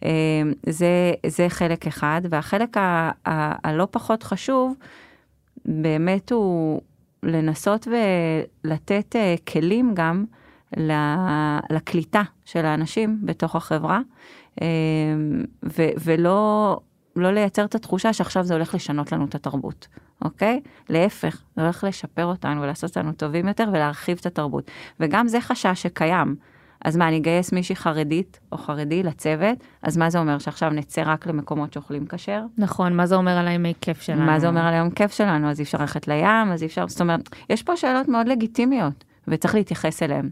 [0.04, 0.10] אה,
[0.70, 0.88] זה,
[1.28, 4.76] זה חלק אחד, והחלק ה- ה- הלא פחות חשוב
[5.66, 6.82] באמת הוא
[7.26, 10.26] לנסות ולתת uh, כלים גם
[11.70, 14.00] לקליטה של האנשים בתוך החברה,
[14.56, 14.64] uh,
[15.64, 16.80] ו- ולא
[17.16, 19.88] לא לייצר את התחושה שעכשיו זה הולך לשנות לנו את התרבות,
[20.22, 20.62] אוקיי?
[20.90, 24.72] להפך, זה הולך לשפר אותנו ולעשות אותנו טובים יותר ולהרחיב את התרבות.
[25.00, 26.36] וגם זה חשש שקיים.
[26.86, 31.04] אז מה, אני אגייס מישהי חרדית או חרדי לצוות, אז מה זה אומר, שעכשיו נצא
[31.06, 32.42] רק למקומות שאוכלים כשר?
[32.58, 34.26] נכון, מה זה אומר על הימי כיף שלנו?
[34.26, 35.50] מה זה אומר על היום כיף שלנו?
[35.50, 39.04] אז אי אפשר ללכת לים, אז אי אפשר, זאת אומרת, יש פה שאלות מאוד לגיטימיות.
[39.28, 40.30] וצריך להתייחס אליהן.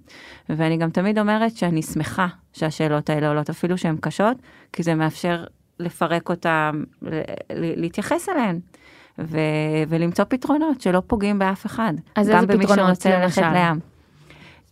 [0.50, 4.38] ואני גם תמיד אומרת שאני שמחה שהשאלות האלה עולות, אפילו שהן קשות,
[4.74, 5.44] כי זה מאפשר
[5.80, 6.84] לפרק אותן,
[7.52, 8.60] להתייחס אליהן.
[9.20, 9.38] ו-
[9.88, 11.94] ולמצוא פתרונות שלא פוגעים באף אחד.
[12.16, 12.70] אז איזה פתרונות?
[12.70, 13.93] גם במי שרוצה ללכת לים.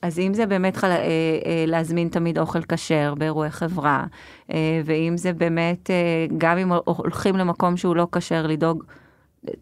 [0.01, 0.87] אז אם זה באמת חל...
[0.87, 4.05] אה, אה, להזמין תמיד אוכל כשר באירועי חברה,
[4.51, 5.89] אה, ואם זה באמת,
[6.37, 8.83] גם אם הולכים למקום שהוא לא כשר, לדאוג,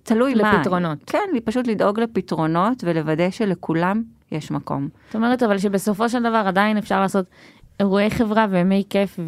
[0.04, 0.54] תלוי לפתרונות.
[0.54, 0.60] מה.
[0.60, 0.97] לפתרונות.
[1.06, 4.88] כן, פשוט לדאוג לפתרונות ולוודא שלכולם יש מקום.
[5.08, 7.25] זאת אומרת אבל שבסופו של דבר עדיין אפשר לעשות
[7.80, 9.19] אירועי חברה וימי כיף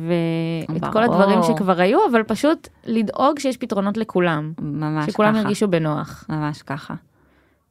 [0.72, 1.22] ואת כל ברור.
[1.22, 5.42] הדברים שכבר היו, אבל פשוט לדאוג שיש פתרונות לכולם, ממש שכולם ככה.
[5.42, 6.26] ירגישו בנוח.
[6.30, 6.94] ממש ככה.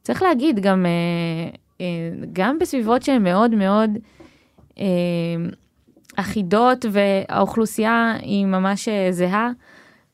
[0.03, 1.51] צריך להגיד גם, אה, אה,
[2.33, 3.89] גם בסביבות שהן מאוד מאוד
[4.79, 4.85] אה,
[6.17, 9.51] אחידות והאוכלוסייה היא ממש אה, זהה,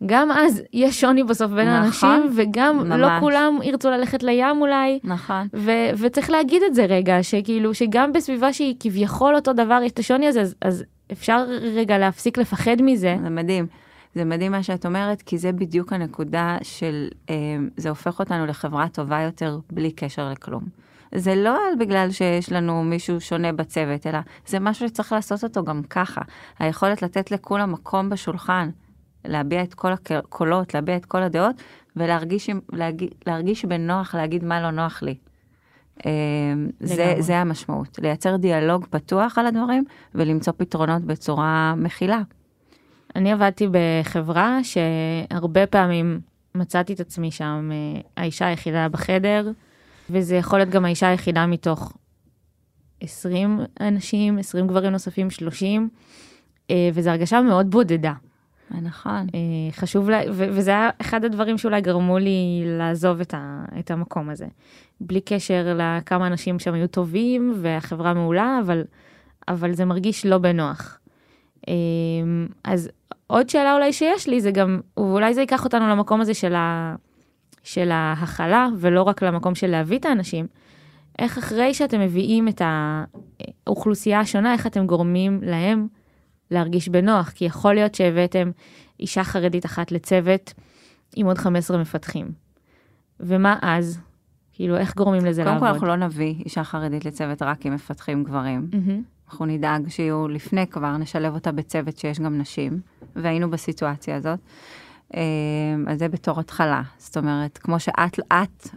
[0.06, 3.20] גם אז יש שוני בסוף בין נכון, האנשים, וגם לא ממש.
[3.20, 5.00] כולם ירצו ללכת לים אולי.
[5.04, 5.48] נכון.
[5.54, 10.00] ו- וצריך להגיד את זה רגע, שכאילו, שגם בסביבה שהיא כביכול אותו דבר, יש את
[10.00, 13.16] השוני הזה, אז, אז אפשר רגע להפסיק לפחד מזה.
[13.24, 13.68] זה מדהים.
[14.16, 17.36] זה מדהים מה שאת אומרת, כי זה בדיוק הנקודה של, אה,
[17.78, 20.64] זה הופך אותנו לחברה טובה יותר בלי קשר לכלום.
[21.16, 25.84] זה לא בגלל שיש לנו מישהו שונה בצוות, אלא זה משהו שצריך לעשות אותו גם
[25.84, 26.22] ככה.
[26.60, 28.70] היכולת לתת לכולם מקום בשולחן,
[29.26, 31.56] להביע את כל הקולות, להביע את כל הדעות,
[31.96, 35.16] ולהרגיש להגיד- להרגיש בנוח להגיד מה לא נוח לי.
[36.06, 36.12] אה,
[36.80, 37.16] זה.
[37.20, 39.84] זה המשמעות, לייצר דיאלוג פתוח על הדברים
[40.16, 42.22] ולמצוא פתרונות בצורה מכילה.
[43.16, 46.20] אני עבדתי בחברה שהרבה פעמים
[46.56, 49.52] מצאתי את עצמי שם אה, האישה היחידה בחדר,
[50.10, 51.94] וזה יכול להיות גם האישה היחידה מתוך
[53.02, 55.90] 20 אנשים, 20 גברים נוספים, 30,
[56.70, 58.14] אה, וזו הרגשה מאוד בודדה.
[58.82, 59.28] נכון.
[59.36, 63.92] אה, חשוב, לה, ו- וזה היה אחד הדברים שאולי גרמו לי לעזוב את, ה, את
[63.92, 64.46] המקום הזה.
[65.02, 68.84] בלי קשר לכמה אנשים שם היו טובים והחברה מעולה, אבל,
[69.48, 71.00] אבל זה מרגיש לא בנוח.
[71.68, 71.74] אה,
[72.64, 72.90] אז
[73.28, 76.96] עוד שאלה אולי שיש לי זה גם, ואולי זה ייקח אותנו למקום הזה של, ה,
[77.68, 80.48] של ההכלה, ולא רק למקום של להביא את האנשים.
[81.20, 82.62] איך אחרי שאתם מביאים את
[83.68, 85.88] האוכלוסייה השונה, איך אתם גורמים להם
[86.52, 87.30] להרגיש בנוח?
[87.30, 88.52] כי יכול להיות שהבאתם
[89.00, 90.54] אישה חרדית אחת לצוות
[91.16, 92.32] עם עוד 15 מפתחים.
[93.20, 94.00] ומה אז?
[94.54, 95.74] כאילו, איך גורמים לזה קודם כל לעבוד?
[95.74, 98.70] אנחנו לא נביא אישה חרדית לצוות רק אם מפתחים גברים.
[98.74, 99.02] מהמם.
[99.30, 102.80] אנחנו נדאג שיהיו לפני כבר, נשלב אותה בצוות שיש גם נשים,
[103.16, 104.40] והיינו בסיטואציה הזאת.
[105.16, 105.22] אה,
[105.88, 106.82] אז זה בתור התחלה.
[106.98, 108.68] זאת אומרת, כמו שאת את,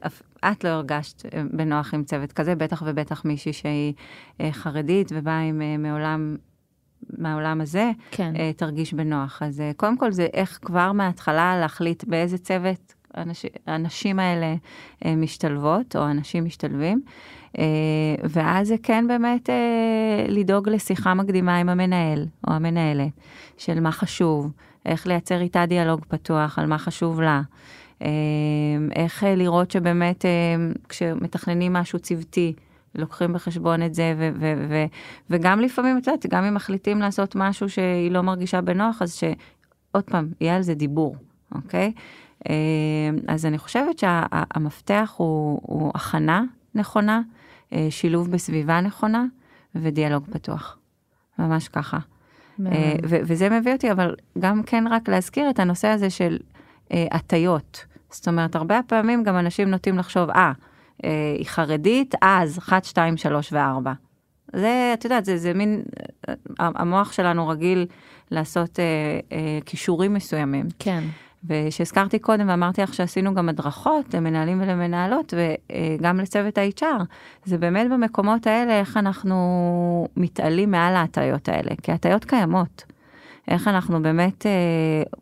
[0.52, 3.92] את לא הרגשת אה, בנוח עם צוות כזה, בטח ובטח מישהי שהיא
[4.40, 6.36] אה, חרדית ובאה עם אה, מעולם,
[7.18, 8.36] מהעולם הזה, כן.
[8.36, 9.42] אה, תרגיש בנוח.
[9.42, 14.54] אז אה, קודם כל זה איך כבר מההתחלה להחליט באיזה צוות האנש, הנשים האלה
[15.04, 17.02] אה, משתלבות, או אנשים משתלבים.
[17.58, 17.64] אה,
[18.24, 23.12] ואז זה כן באמת אה, לדאוג לשיחה מקדימה עם המנהל או המנהלת,
[23.58, 24.50] של מה חשוב,
[24.86, 27.42] איך לייצר איתה דיאלוג פתוח על מה חשוב לה.
[28.02, 28.08] אה,
[28.96, 30.30] איך אה, לראות שבאמת אה,
[30.88, 32.54] כשמתכננים משהו צוותי,
[32.94, 34.86] לוקחים בחשבון את זה, ו- ו- ו-
[35.30, 40.04] וגם לפעמים, את יודעת, גם אם מחליטים לעשות משהו שהיא לא מרגישה בנוח, אז שעוד
[40.04, 41.16] פעם, יהיה על זה דיבור,
[41.54, 41.92] אוקיי?
[42.48, 42.54] אה,
[43.28, 46.42] אז אני חושבת שהמפתח הוא, הוא הכנה
[46.74, 47.20] נכונה,
[47.72, 49.24] אה, שילוב בסביבה נכונה
[49.74, 50.78] ודיאלוג פתוח.
[51.38, 51.98] ממש ככה.
[52.66, 56.38] אה, וזה מביא אותי, אבל גם כן רק להזכיר את הנושא הזה של
[56.92, 57.84] אה, הטיות.
[58.10, 60.52] זאת אומרת, הרבה פעמים גם אנשים נוטים לחשוב, אה,
[61.04, 63.90] אה, היא חרדית, אז 1, 2, 3 ו-4.
[64.56, 65.82] זה, את יודעת, זה, זה מין,
[66.58, 67.86] המוח שלנו רגיל
[68.30, 68.84] לעשות אה,
[69.32, 70.66] אה, כישורים מסוימים.
[70.78, 71.04] כן.
[71.44, 77.02] ושהזכרתי קודם ואמרתי לך שעשינו גם הדרכות למנהלים ולמנהלות וגם לצוות ה-HR,
[77.44, 82.84] זה באמת במקומות האלה איך אנחנו מתעלים מעל ההטיות האלה, כי הטיות קיימות.
[83.48, 84.50] איך אנחנו באמת אה,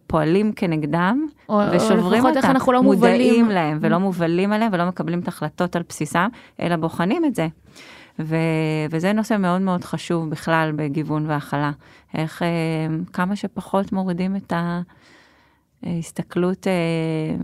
[0.06, 3.48] פועלים כנגדם או, ושוברים או אותם, לא מודעים מובלים.
[3.48, 6.28] להם ולא מובלים עליהם ולא מקבלים את ההחלטות על בסיסם,
[6.60, 7.48] אלא בוחנים את זה.
[8.18, 8.36] ו-
[8.90, 11.70] וזה נושא מאוד מאוד חשוב בכלל בגיוון והכלה.
[12.14, 12.48] איך אה,
[13.12, 14.98] כמה שפחות מורידים את ההסתכלות,
[15.86, 17.36] אה,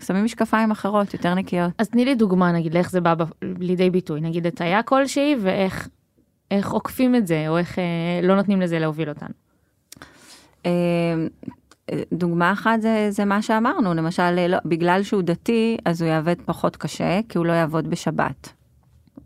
[0.00, 1.72] שמים משקפיים אחרות, יותר נקיות.
[1.78, 4.20] אז תני לי דוגמה, נגיד, לאיך זה בא ב- לידי ביטוי.
[4.20, 5.88] נגיד, הטעיה כלשהי, ואיך
[6.50, 9.34] איך עוקפים את זה, או איך אה, לא נותנים לזה להוביל אותנו.
[10.66, 10.72] אה,
[12.12, 16.76] דוגמה אחת זה, זה מה שאמרנו, למשל, לא, בגלל שהוא דתי, אז הוא יעבוד פחות
[16.76, 18.52] קשה, כי הוא לא יעבוד בשבת.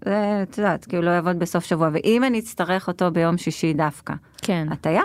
[0.04, 3.72] זה, את יודעת, כי הוא לא יעבוד בסוף שבוע, ואם אני אצטרך אותו ביום שישי
[3.72, 4.68] דווקא, כן.
[4.70, 5.02] הטיה.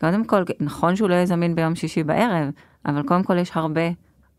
[0.00, 2.50] קודם כל, נכון שהוא לא יהיה זמין ביום שישי בערב,
[2.86, 3.90] אבל קודם כל יש הרבה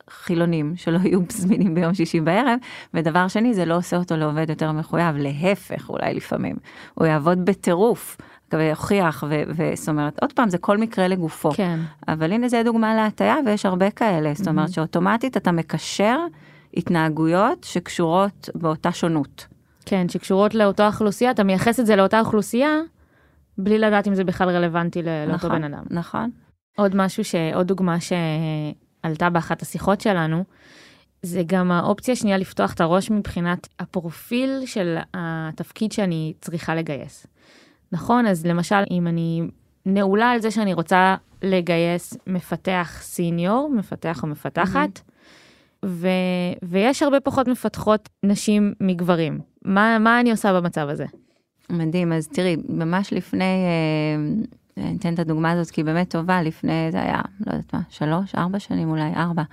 [0.09, 2.59] חילונים שלא יהיו זמינים ביום שישי בערב,
[2.93, 6.55] ודבר שני, זה לא עושה אותו לעובד יותר מחויב, להפך אולי לפעמים.
[6.93, 8.17] הוא יעבוד בטירוף,
[8.53, 11.51] ויוכיח, וזאת אומרת, עוד פעם, זה כל מקרה לגופו.
[11.51, 11.79] כן.
[12.07, 14.33] אבל הנה זה דוגמה להטיה, ויש הרבה כאלה.
[14.33, 16.19] זאת אומרת שאוטומטית אתה מקשר
[16.73, 19.47] התנהגויות שקשורות באותה שונות.
[19.85, 22.79] כן, שקשורות לאותה אוכלוסייה, אתה מייחס את זה לאותה אוכלוסייה,
[23.57, 25.83] בלי לדעת אם זה בכלל רלוונטי לאותו נכון, בן אדם.
[25.89, 26.29] נכון.
[26.77, 27.35] עוד משהו, ש...
[27.53, 30.43] עוד דוגמה שעלתה באחת השיחות שלנו,
[31.21, 37.27] זה גם האופציה שנייה לפתוח את הראש מבחינת הפרופיל של התפקיד שאני צריכה לגייס.
[37.91, 39.41] נכון, אז למשל, אם אני
[39.85, 44.99] נעולה על זה שאני רוצה לגייס מפתח סיניור, מפתח או מפתחת,
[45.85, 46.07] ו,
[46.63, 49.39] ויש הרבה פחות מפתחות נשים מגברים.
[49.65, 51.05] מה, מה אני עושה במצב הזה?
[51.69, 54.43] מדהים, אז תראי, ממש לפני, אה,
[54.99, 58.35] אתן את הדוגמה הזאת כי היא באמת טובה, לפני, זה היה, לא יודעת מה, שלוש,
[58.35, 59.43] ארבע שנים אולי, ארבע.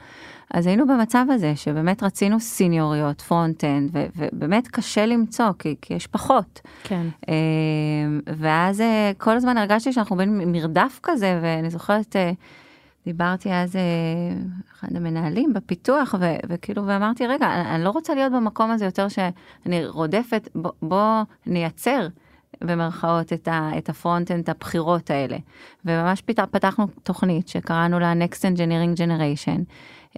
[0.54, 6.60] אז היינו במצב הזה שבאמת רצינו סיניוריות, front-end, ובאמת קשה למצוא, כי, כי יש פחות.
[6.82, 7.06] כן.
[7.28, 7.34] אה,
[8.26, 12.32] ואז אה, כל הזמן הרגשתי שאנחנו במין מרדף כזה, ואני זוכרת, אה,
[13.06, 13.76] דיברתי אז
[14.74, 19.08] אחד המנהלים בפיתוח, ו, וכאילו, ואמרתי, רגע, אני, אני לא רוצה להיות במקום הזה יותר
[19.08, 22.08] שאני רודפת, בוא, בוא נייצר.
[22.60, 25.36] במרכאות את, ה, את ה front-end, את הבכירות האלה.
[25.84, 29.60] וממש פתחנו תוכנית שקראנו לה Next Engineering Generation,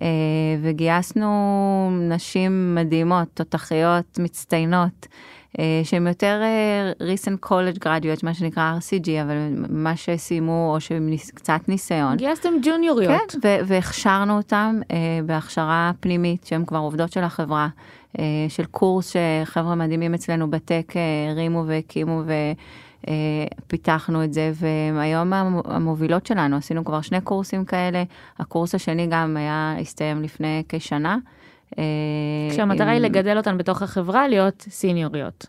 [0.03, 0.09] אה,
[0.63, 5.07] וגייסנו נשים מדהימות, תותחיות, מצטיינות,
[5.59, 9.35] אה, שהן יותר אה, recent college graduates, מה שנקרא RCG, אבל
[9.69, 12.17] מה שסיימו או שהם קצת ניסיון.
[12.17, 13.13] גייסתם ג'וניוריות.
[13.43, 14.81] כן, והכשרנו אותם
[15.27, 17.69] בהכשרה פנימית, שהן כבר עובדות של החברה.
[18.49, 19.13] של קורס
[19.45, 20.93] שחבר'ה מדהימים אצלנו בטק
[21.31, 22.23] הרימו והקימו
[23.09, 23.13] אה,
[23.67, 24.53] פיתחנו את זה,
[24.95, 25.33] והיום
[25.65, 28.03] המובילות שלנו, עשינו כבר שני קורסים כאלה,
[28.39, 31.17] הקורס השני גם היה, הסתיים לפני כשנה.
[31.79, 31.85] אה,
[32.51, 32.93] כשהמטרה עם...
[32.93, 35.47] היא לגדל אותן בתוך החברה, להיות סיניוריות.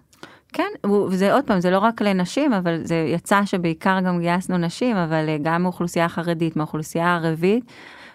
[0.54, 4.96] כן, וזה עוד פעם, זה לא רק לנשים, אבל זה יצא שבעיקר גם גייסנו נשים,
[4.96, 7.64] אבל אה, גם מאוכלוסייה החרדית, מאוכלוסייה הערבית,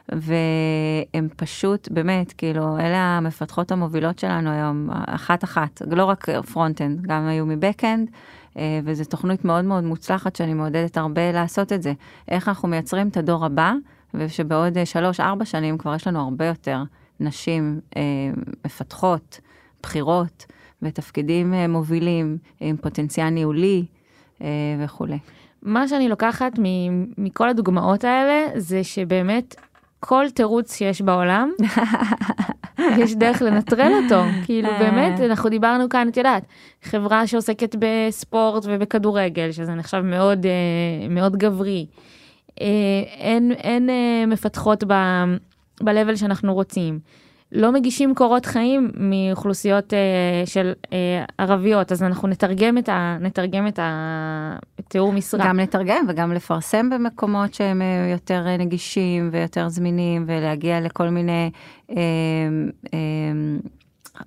[0.09, 7.47] והם פשוט, באמת, כאילו, אלה המפתחות המובילות שלנו היום, אחת-אחת, לא רק front-end, גם היו
[7.47, 8.09] מ back-end.
[8.59, 11.93] אה, וזו תוכנית מאוד מאוד מוצלחת שאני מעודדת הרבה לעשות את זה.
[12.29, 13.73] איך אנחנו מייצרים את הדור הבא,
[14.15, 16.83] ושבעוד אה, שלוש-ארבע שנים כבר יש לנו הרבה יותר
[17.21, 18.03] נשים אה,
[18.65, 19.41] מפתחות,
[19.83, 20.47] בכירות,
[20.83, 23.87] ותפקידים מובילים עם פוטנציאל ניהולי
[24.85, 25.19] וכולי.
[25.63, 26.53] מה שאני לוקחת
[27.19, 29.55] מכל הדוגמאות האלה זה שבאמת
[30.05, 31.51] כל תירוץ שיש בעולם
[33.01, 34.79] יש דרך לנטרל אותו כאילו אה.
[34.79, 36.47] באמת אנחנו דיברנו כאן את יודעת
[36.83, 41.87] חברה שעוסקת בספורט ובכדורגל שזה נחשב מאוד אה, מאוד גברי.
[42.61, 42.67] אה,
[43.19, 43.89] אין אין
[44.29, 46.99] מפתחות ב-level שאנחנו רוצים.
[47.53, 49.99] לא מגישים קורות חיים מאוכלוסיות אה,
[50.47, 55.47] של אה, ערביות, אז אנחנו נתרגם את, ה, נתרגם את התיאור משרה.
[55.47, 61.51] גם לתרגם וגם לפרסם במקומות שהם אה, יותר אה, נגישים ויותר זמינים, ולהגיע לכל מיני
[61.91, 61.97] אה,
[62.95, 62.99] אה,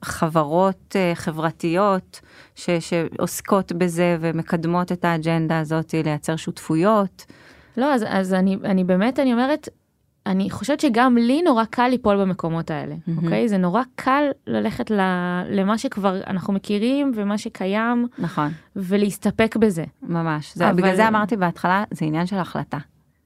[0.04, 2.22] חברות אה, חברתיות
[2.56, 7.26] ש, שעוסקות בזה ומקדמות את האג'נדה הזאת, לייצר שותפויות.
[7.78, 9.70] לא, אז, אז אני, אני באמת, אני אומרת,
[10.26, 13.24] אני חושבת שגם לי נורא קל ליפול במקומות האלה, mm-hmm.
[13.24, 13.50] אוקיי?
[13.50, 15.00] זה נורא קל ללכת ל,
[15.50, 18.08] למה שכבר אנחנו מכירים ומה שקיים.
[18.20, 18.52] נכון.
[18.76, 19.84] ולהסתפק בזה.
[20.02, 20.56] ממש.
[20.56, 20.78] זה, אבל...
[20.78, 22.78] בגלל זה אמרתי בהתחלה, זה עניין של החלטה.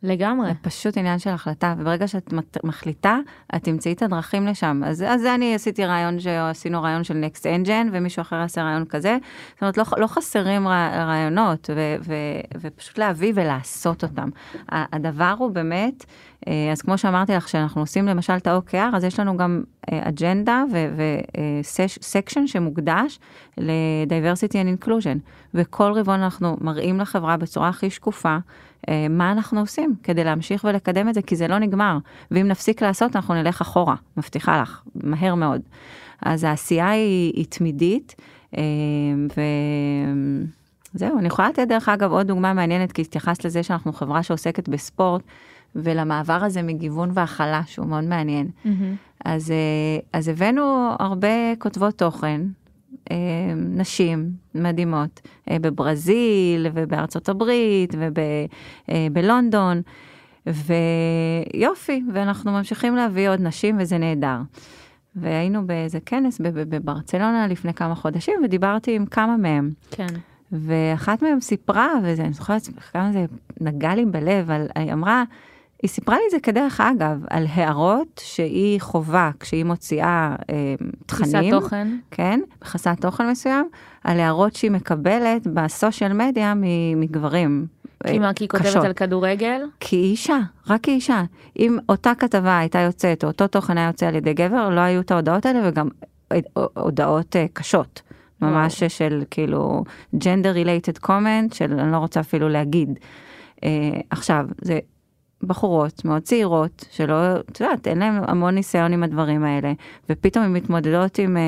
[0.03, 0.47] לגמרי.
[0.47, 2.33] זה פשוט עניין של החלטה, וברגע שאת
[2.63, 3.19] מחליטה,
[3.55, 4.81] את תמצאי את הדרכים לשם.
[4.85, 9.17] אז, אז אני עשיתי רעיון, שעשינו רעיון של Next Engine, ומישהו אחר עשה רעיון כזה.
[9.53, 12.13] זאת אומרת, לא, לא חסרים רעיונות, ו, ו,
[12.61, 14.29] ופשוט להביא ולעשות אותם.
[14.69, 16.05] הדבר הוא באמת,
[16.47, 20.63] אה, אז כמו שאמרתי לך, שאנחנו עושים למשל את ה-OKR, אז יש לנו גם אג'נדה
[21.99, 23.19] וסקשן שמוקדש
[23.57, 25.17] ל-diversity and inclusion,
[25.53, 28.37] וכל רבעון אנחנו מראים לחברה בצורה הכי שקופה.
[28.89, 31.97] אה, מה אנחנו עושים כדי להמשיך ולקדם את זה, כי זה לא נגמר.
[32.31, 35.61] ואם נפסיק לעשות, אנחנו נלך אחורה, מבטיחה לך, מהר מאוד.
[36.21, 38.15] אז העשייה היא, היא תמידית,
[38.57, 38.61] אה,
[40.95, 44.69] וזהו, אני יכולה לתת דרך אגב עוד דוגמה מעניינת, כי התייחסת לזה שאנחנו חברה שעוסקת
[44.69, 45.21] בספורט,
[45.75, 48.47] ולמעבר הזה מגיוון והכלה, שהוא מאוד מעניין.
[48.47, 48.69] Mm-hmm.
[49.25, 52.41] אז, אה, אז הבאנו הרבה כותבות תוכן,
[53.55, 57.93] נשים מדהימות אה, בברזיל ובארצות הברית
[58.87, 59.81] ובלונדון.
[60.45, 64.37] ויופי, ואנחנו ממשיכים להביא עוד נשים וזה נהדר.
[65.15, 69.71] והיינו באיזה כנס בברצלונה לפני כמה חודשים ודיברתי עם כמה מהם.
[69.91, 70.07] כן.
[70.51, 73.25] ואחת מהם סיפרה, ואני זוכרת כמה זה
[73.61, 75.23] נגע לי בלב, על, היא אמרה,
[75.81, 81.31] היא סיפרה לי את זה כדרך אגב, על הערות שהיא חווה כשהיא מוציאה אה, תכנים.
[81.31, 81.87] תפיסת תוכן.
[82.11, 83.69] כן, מכסת תוכן מסוים,
[84.03, 86.53] על הערות שהיא מקבלת בסושיאל מדיה
[86.95, 87.67] מגברים.
[88.07, 88.85] כי מה, כי היא כותבת.
[88.85, 89.61] על כדורגל?
[89.79, 91.23] כי היא אישה, רק היא אישה.
[91.59, 95.01] אם אותה כתבה הייתה יוצאת, או אותו תוכן היה יוצא על ידי גבר, לא היו
[95.01, 95.89] את ההודעות האלה, וגם
[96.73, 98.01] הודעות uh, קשות.
[98.41, 98.89] ממש וואו.
[98.89, 99.83] של כאילו
[100.15, 102.99] gender related comment, של אני לא רוצה אפילו להגיד.
[103.55, 103.61] Uh,
[104.09, 104.79] עכשיו, זה
[105.43, 109.73] בחורות מאוד צעירות, שלא, את יודעת, אין להן המון ניסיון עם הדברים האלה,
[110.09, 111.41] ופתאום הן מתמודדות עם אה,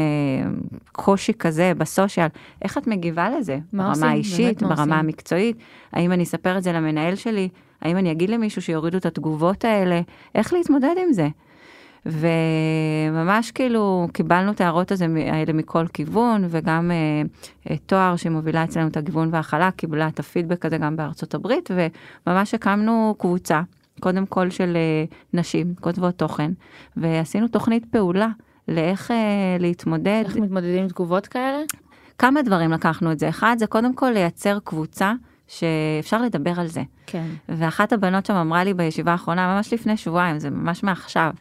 [0.92, 2.28] קושי כזה בסושיאל,
[2.62, 3.54] איך את מגיבה לזה?
[3.74, 4.08] מה ברמה עושים?
[4.08, 4.94] האישית, ברמה עושים?
[4.94, 5.58] המקצועית?
[5.94, 7.50] האם אני אספר את זה למנהל שלי?
[7.82, 10.02] האם אני אגיד למישהו שיורידו את התגובות האלה?
[10.36, 11.28] איך להתמודד עם זה?
[12.06, 17.22] וממש כאילו קיבלנו את ההערות הזה- האלה מכל כיוון, וגם אה,
[17.72, 21.70] אה, תואר שמובילה אצלנו את הגיוון וההכלה, קיבלה את הפידבק הזה גם בארצות הברית,
[22.28, 23.62] וממש הקמנו קבוצה,
[24.02, 26.52] קודם כל של אה, נשים, כותבות תוכן,
[26.98, 28.28] ועשינו תוכנית פעולה
[28.68, 30.24] לאיך אה, להתמודד.
[30.26, 31.58] איך מתמודדים עם תגובות כאלה?
[32.18, 33.30] כמה דברים לקחנו את זה.
[33.30, 35.14] אחד, זה קודם כל לייצר קבוצה
[35.48, 36.84] שאפשר לדבר על זה.
[37.06, 37.26] כן.
[37.50, 41.34] ואחת הבנות שם אמרה לי בישיבה האחרונה, ממש לפני שבועיים, זה ממש מעכשיו,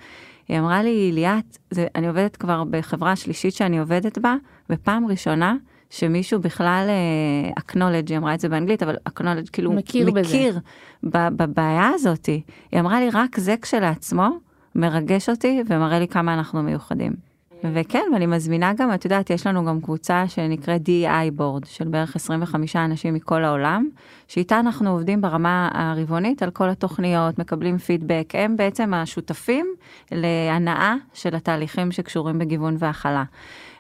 [0.49, 4.35] היא אמרה לי, ליאת, זה, אני עובדת כבר בחברה השלישית שאני עובדת בה,
[4.71, 5.57] ופעם ראשונה
[5.91, 10.21] שמישהו בכלל אה, acknowledge, היא אמרה את זה באנגלית, אבל acknowledge כאילו מכיר בזה.
[10.21, 10.59] מכיר
[11.03, 12.27] ב- בבעיה הזאת.
[12.27, 14.29] היא אמרה לי, רק זה כשלעצמו
[14.75, 17.31] מרגש אותי ומראה לי כמה אנחנו מיוחדים.
[17.65, 22.17] וכן, ואני מזמינה גם, את יודעת, יש לנו גם קבוצה שנקראת DEI בורד, של בערך
[22.17, 23.89] 25 אנשים מכל העולם,
[24.29, 29.67] שאיתה אנחנו עובדים ברמה הרבעונית על כל התוכניות, מקבלים פידבק, הם בעצם השותפים
[30.13, 33.25] להנאה של התהליכים שקשורים בגיוון והכלה.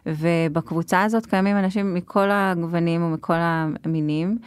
[0.06, 4.38] ובקבוצה הזאת קיימים אנשים מכל הגוונים ומכל המינים.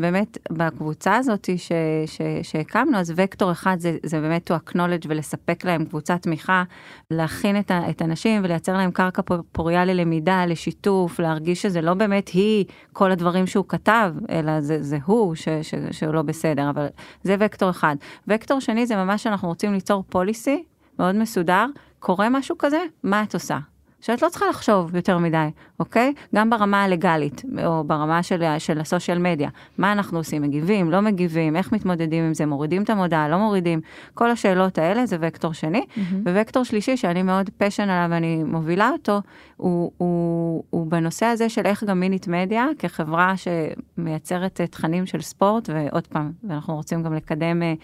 [0.00, 1.72] באמת בקבוצה הזאת ש,
[2.06, 6.64] ש, שהקמנו, אז וקטור אחד זה, זה באמת to acknowledge ולספק להם קבוצת תמיכה,
[7.10, 12.28] להכין את, ה, את הנשים ולייצר להם קרקע פוריה ללמידה, לשיתוף, להרגיש שזה לא באמת
[12.28, 16.86] היא כל הדברים שהוא כתב, אלא זה, זה הוא ש, ש, שהוא לא בסדר, אבל
[17.22, 17.96] זה וקטור אחד.
[18.28, 20.64] וקטור שני זה ממש שאנחנו רוצים ליצור פוליסי
[20.98, 21.66] מאוד מסודר,
[21.98, 23.58] קורה משהו כזה, מה את עושה?
[24.02, 25.48] שאת לא צריכה לחשוב יותר מדי,
[25.80, 26.14] אוקיי?
[26.34, 29.48] גם ברמה הלגלית, או ברמה של, של הסושיאל מדיה.
[29.78, 30.42] מה אנחנו עושים?
[30.42, 33.80] מגיבים, לא מגיבים, איך מתמודדים עם זה, מורידים את המודעה, לא מורידים.
[34.14, 35.84] כל השאלות האלה זה וקטור שני.
[36.24, 39.20] ווקטור שלישי, שאני מאוד פשן עליו ואני מובילה אותו,
[39.56, 45.70] הוא, הוא, הוא בנושא הזה של איך גם מינית מדיה, כחברה שמייצרת תכנים של ספורט,
[45.72, 47.74] ועוד פעם, ואנחנו רוצים גם לקדם אה,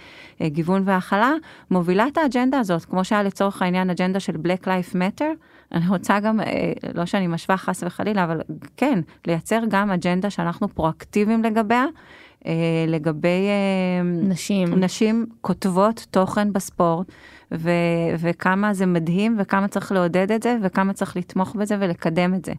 [0.41, 1.33] אה, גיוון והכלה,
[1.71, 5.58] מובילה את האג'נדה הזאת, כמו שהיה לצורך העניין אג'נדה של Black Life Matter.
[5.73, 8.41] אני רוצה גם, אה, לא שאני משווה חס וחלילה, אבל
[8.77, 11.85] כן, לייצר גם אג'נדה שאנחנו פרואקטיביים לגביה,
[12.47, 12.53] אה,
[12.89, 14.75] לגבי אה, נשים.
[14.75, 17.07] נשים כותבות תוכן בספורט,
[17.55, 17.71] ו-
[18.19, 22.53] וכמה זה מדהים, וכמה צריך לעודד את זה, וכמה צריך לתמוך בזה ולקדם את זה.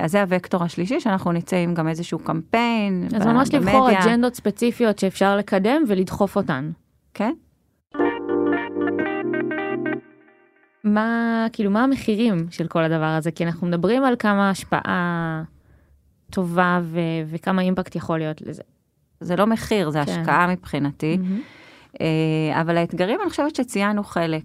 [0.00, 3.08] אז זה הוקטור השלישי, שאנחנו נצא עם גם איזשהו קמפיין.
[3.16, 3.90] אז ממש לבחור.
[3.90, 6.70] אג'נדות ספציפיות שאפשר לקדם ולדחוף אותן.
[7.14, 7.32] כן.
[10.84, 13.30] מה, כאילו, מה המחירים של כל הדבר הזה?
[13.30, 15.42] כי אנחנו מדברים על כמה השפעה
[16.30, 18.62] טובה ו- וכמה אימפקט יכול להיות לזה.
[19.20, 20.12] זה לא מחיר, זה כן.
[20.12, 21.18] השקעה מבחינתי.
[22.00, 24.42] אה, אבל האתגרים, אני חושבת שציינו חלק.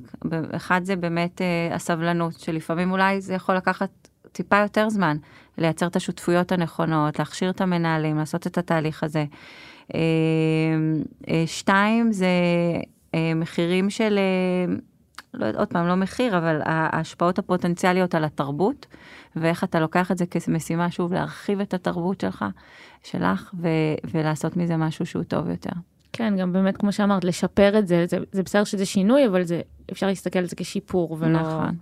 [0.51, 3.89] אחד זה באמת אה, הסבלנות, שלפעמים אולי זה יכול לקחת
[4.31, 5.17] טיפה יותר זמן,
[5.57, 9.25] לייצר את השותפויות הנכונות, להכשיר את המנהלים, לעשות את התהליך הזה.
[9.95, 9.99] אה,
[11.45, 12.27] שתיים, זה
[13.35, 14.19] מחירים של,
[15.37, 18.85] לא, עוד פעם, לא מחיר, אבל ההשפעות הפוטנציאליות על התרבות,
[19.35, 22.45] ואיך אתה לוקח את זה כמשימה, שוב, להרחיב את התרבות שלך,
[23.03, 23.67] שלך, ו-
[24.11, 25.71] ולעשות מזה משהו שהוא טוב יותר.
[26.13, 29.61] כן, גם באמת, כמו שאמרת, לשפר את זה, זה, זה בסדר שזה שינוי, אבל זה,
[29.91, 31.75] אפשר להסתכל על זה כשיפור, ולא, נכון,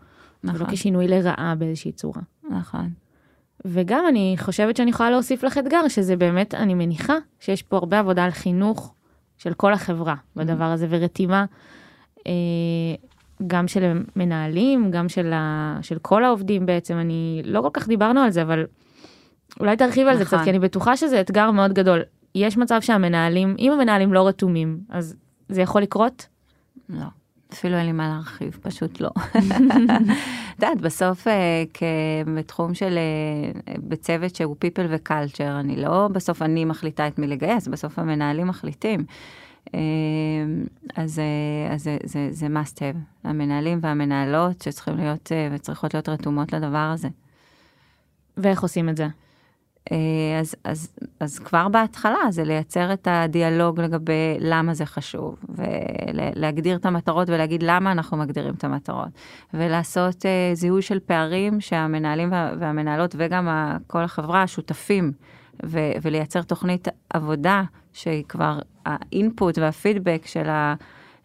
[0.44, 2.22] ולא נכון, כשינוי לרעה באיזושהי צורה.
[2.50, 2.90] נכון.
[3.66, 8.00] וגם אני חושבת שאני יכולה להוסיף לך אתגר, שזה באמת, אני מניחה שיש פה הרבה
[8.00, 8.94] עבודה על חינוך
[9.38, 11.46] של כל החברה בדבר הזה, ורתימה
[12.28, 12.32] אה,
[13.48, 18.20] גם של מנהלים, גם של, ה, של כל העובדים בעצם, אני, לא כל כך דיברנו
[18.20, 18.66] על זה, אבל
[19.60, 20.38] אולי תרחיב על זה נכון.
[20.38, 22.02] קצת, כי אני בטוחה שזה אתגר מאוד גדול.
[22.36, 25.16] יש מצב שהמנהלים, אם המנהלים לא רתומים, אז
[25.50, 26.28] זה יכול לקרות?
[26.90, 27.06] לא,
[27.54, 29.10] אפילו אין לי מה להרחיב, פשוט לא.
[30.54, 31.64] את יודעת, בסוף אה,
[32.36, 37.68] בתחום של, אה, בצוות שהוא people ו-culture, אני לא בסוף אני מחליטה את מי לגייס,
[37.68, 39.06] בסוף המנהלים מחליטים.
[39.76, 39.80] אה,
[40.96, 46.10] אז, אה, אז זה, זה, זה must have, המנהלים והמנהלות שצריכים להיות אה, וצריכות להיות
[46.10, 47.08] רתומות לדבר הזה.
[48.38, 49.08] ואיך עושים את זה?
[49.92, 56.78] אה, אז, אז, אז כבר בהתחלה זה לייצר את הדיאלוג לגבי למה זה חשוב, ולהגדיר
[56.78, 59.10] את המטרות ולהגיד למה אנחנו מגדירים את המטרות,
[59.54, 63.48] ולעשות זיהוי של פערים שהמנהלים וה, והמנהלות וגם
[63.88, 65.12] כל החברה שותפים,
[65.66, 70.74] ו, ולייצר תוכנית עבודה שהיא כבר האינפוט והפידבק של ה...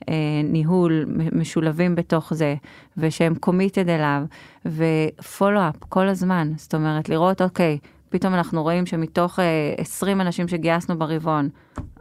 [0.09, 2.55] אה, ניהול משולבים בתוך זה,
[2.97, 4.23] ושהם קומיטד אליו,
[4.67, 7.79] ופולו-אפ כל הזמן, זאת אומרת, לראות, אוקיי,
[8.09, 11.49] פתאום אנחנו רואים שמתוך אה, 20 אנשים שגייסנו ברבעון,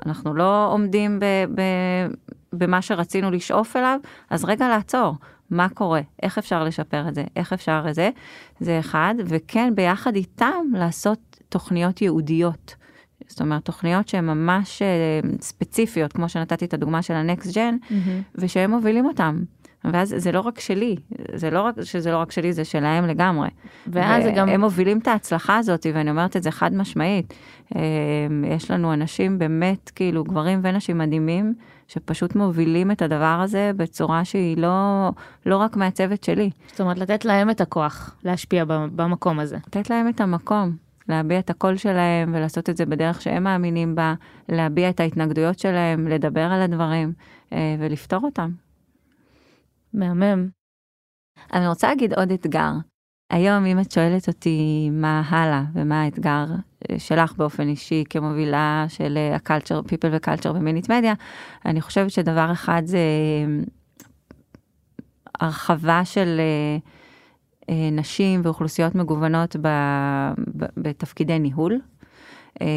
[0.06, 1.62] אנחנו לא עומדים ב, ב,
[2.54, 4.00] במה שרצינו לשאוף אליו,
[4.30, 5.16] אז רגע לעצור,
[5.50, 8.10] מה קורה, איך אפשר לשפר את זה, איך אפשר את זה,
[8.60, 12.76] זה אחד, וכן ביחד איתם לעשות תוכניות ייעודיות.
[13.28, 18.36] זאת אומרת, תוכניות שהן ממש אה, ספציפיות, כמו שנתתי את הדוגמה של הנקסט ג'ן, Mm-hmm.
[18.36, 19.44] ושהם מובילים אותם.
[19.84, 20.96] ואז זה לא רק שלי,
[21.36, 23.50] זה לא רק שזה לא רק שלי, זה שלהם לגמרי.
[23.88, 24.50] ואז זה גם...
[24.50, 27.34] הם מובילים את ההצלחה הזאת, ואני אומרת את זה חד משמעית.
[27.76, 27.82] אה,
[28.48, 31.54] יש לנו אנשים באמת, כאילו, גברים ונשים מדהימים,
[31.88, 35.10] שפשוט מובילים את הדבר הזה בצורה שהיא לא,
[35.46, 36.50] לא רק מהצוות שלי.
[36.72, 39.58] זאת אומרת, לתת להם את הכוח להשפיע במקום הזה.
[39.68, 40.76] לתת להם את המקום,
[41.10, 44.14] להביע את הקול שלהם ולעשות את זה בדרך שהם מאמינים בה,
[44.50, 47.14] להביע את ההתנגדויות שלהם, לדבר על הדברים
[47.54, 48.52] אה, ולפתור אותם.
[49.94, 50.50] מהמם.
[51.54, 52.72] אני רוצה להגיד עוד אתגר.
[53.30, 56.46] היום, אם את שואלת אותי מה הלאה ומה האתגר
[56.92, 61.14] אה, שלך באופן אישי כמובילה של הקלצ'ר, פיפל וקלצ'ר במינית מדיה,
[61.66, 63.64] אני חושבת שדבר אחד זה אה,
[65.40, 66.78] הרחבה של אה,
[67.92, 69.68] נשים ואוכלוסיות מגוונות ב,
[70.58, 71.80] ב, בתפקידי ניהול.
[72.62, 72.68] אה,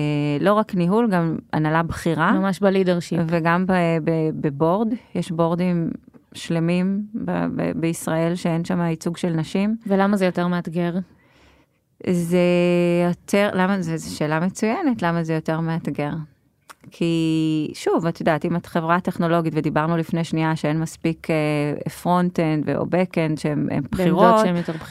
[0.41, 2.33] לא רק ניהול, גם הנהלה בכירה.
[2.33, 3.21] ממש בלידרשיפ.
[3.27, 3.65] וגם
[4.41, 5.91] בבורד, יש בורדים
[6.35, 9.77] שלמים ב- ב- בישראל שאין שם ייצוג של נשים.
[9.87, 10.93] ולמה זה יותר מאתגר?
[12.11, 12.39] זה
[13.09, 16.13] יותר, למה, זו שאלה מצוינת, למה זה יותר מאתגר?
[16.91, 21.27] כי שוב, את יודעת, אם את חברה טכנולוגית ודיברנו לפני שנייה שאין מספיק
[22.03, 24.35] front-end או back-end שהן בכירות,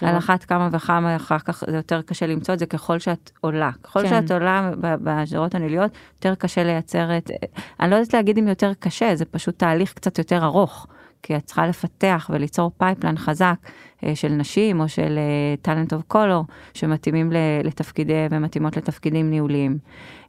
[0.02, 0.18] על.
[0.18, 3.72] אחת כמה וכמה אחר כך זה יותר קשה למצוא את זה ככל שאת עולה.
[3.84, 4.10] ככל כן.
[4.10, 7.32] שאת עולה בשדרות הניהוליות, יותר קשה לייצר את...
[7.80, 10.88] אני לא יודעת להגיד אם יותר קשה, זה פשוט תהליך קצת יותר ארוך.
[11.24, 13.55] כי את צריכה לפתח וליצור pipeline חזק
[14.03, 15.20] אה, של נשים או של
[15.61, 16.43] talent of color
[16.74, 17.32] שמתאימים
[17.63, 19.78] לתפקידי ומתאימות לתפקידים ניהוליים.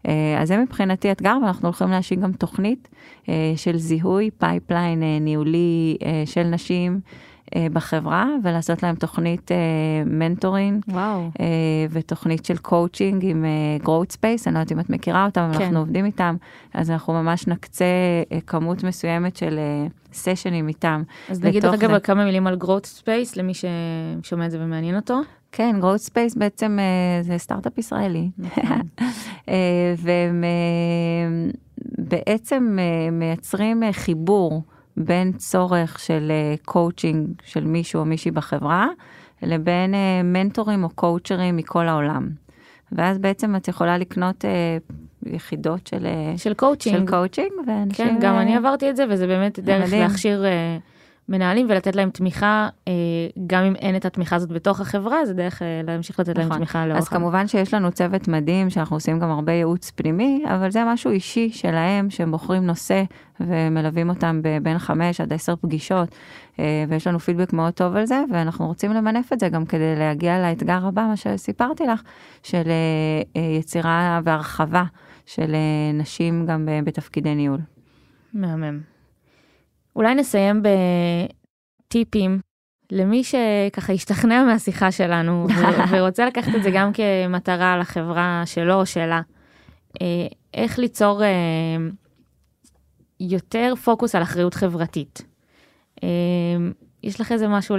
[0.08, 2.88] אה, אז זה מבחינתי אתגר ואנחנו הולכים להשיק גם תוכנית
[3.28, 7.00] אה, של זיהוי pipeline ניהולי של נשים
[7.72, 9.56] בחברה ולעשות להם תוכנית אה,
[10.06, 10.84] mentoring.
[11.40, 11.46] אה,
[11.90, 15.54] ותוכנית של קואוצ'ינג עם אה, growth space, אני לא יודעת אם את מכירה אותם, אבל
[15.54, 15.62] כן.
[15.64, 16.36] אנחנו עובדים איתם,
[16.74, 17.84] אז אנחנו ממש נקצה
[18.32, 21.02] אה, כמות מסוימת של אה, סשנים איתם.
[21.28, 22.00] אז נגיד רגע זה.
[22.00, 25.20] כמה מילים על growth space למי ששומע את זה ומעניין אותו.
[25.52, 28.30] כן, growth space בעצם אה, זה סטארט-אפ ישראלי.
[28.38, 28.80] נכון.
[29.48, 31.50] אה, והם אה,
[31.98, 34.62] בעצם אה, מייצרים אה, חיבור
[35.04, 36.32] בין צורך של
[36.64, 38.88] קואוצ'ינג של מישהו או מישהי בחברה,
[39.42, 42.28] לבין אה, מנטורים או קואוצ'רים מכל העולם.
[42.92, 44.78] ואז בעצם את יכולה לקנות אה,
[45.26, 46.98] יחידות של, אה, של קואוצ'ינג.
[46.98, 48.06] של קואוצ'ינג, ואנשים...
[48.06, 50.02] כן, גם אה, אני עברתי את זה, וזה באמת דרך מדהים.
[50.02, 50.78] להכשיר אה,
[51.30, 52.92] מנהלים ולתת להם תמיכה, אה,
[53.46, 56.58] גם אם אין את התמיכה הזאת בתוך החברה, זה דרך אה, להמשיך לתת להם נכון.
[56.58, 57.02] תמיכה לאורך.
[57.02, 61.10] אז כמובן שיש לנו צוות מדהים שאנחנו עושים גם הרבה ייעוץ פנימי, אבל זה משהו
[61.10, 63.02] אישי שלהם, שהם בוחרים נושא
[63.40, 66.08] ומלווים אותם בין חמש עד עשר פגישות,
[66.58, 69.96] אה, ויש לנו פידבק מאוד טוב על זה, ואנחנו רוצים למנף את זה גם כדי
[69.96, 72.02] להגיע לאתגר הבא, מה שסיפרתי לך,
[72.42, 72.62] של
[73.58, 74.84] יצירה והרחבה
[75.26, 75.54] של
[75.94, 77.60] נשים גם בתפקידי ניהול.
[78.34, 78.89] מהמם.
[79.96, 80.62] אולי נסיים
[81.88, 82.40] בטיפים
[82.92, 88.86] למי שככה השתכנע מהשיחה שלנו ו- ורוצה לקחת את זה גם כמטרה לחברה שלו או
[88.86, 89.20] שלה.
[90.02, 91.28] אה, איך ליצור אה,
[93.20, 95.22] יותר פוקוס על אחריות חברתית.
[97.04, 97.76] אה, יש לך איזה משהו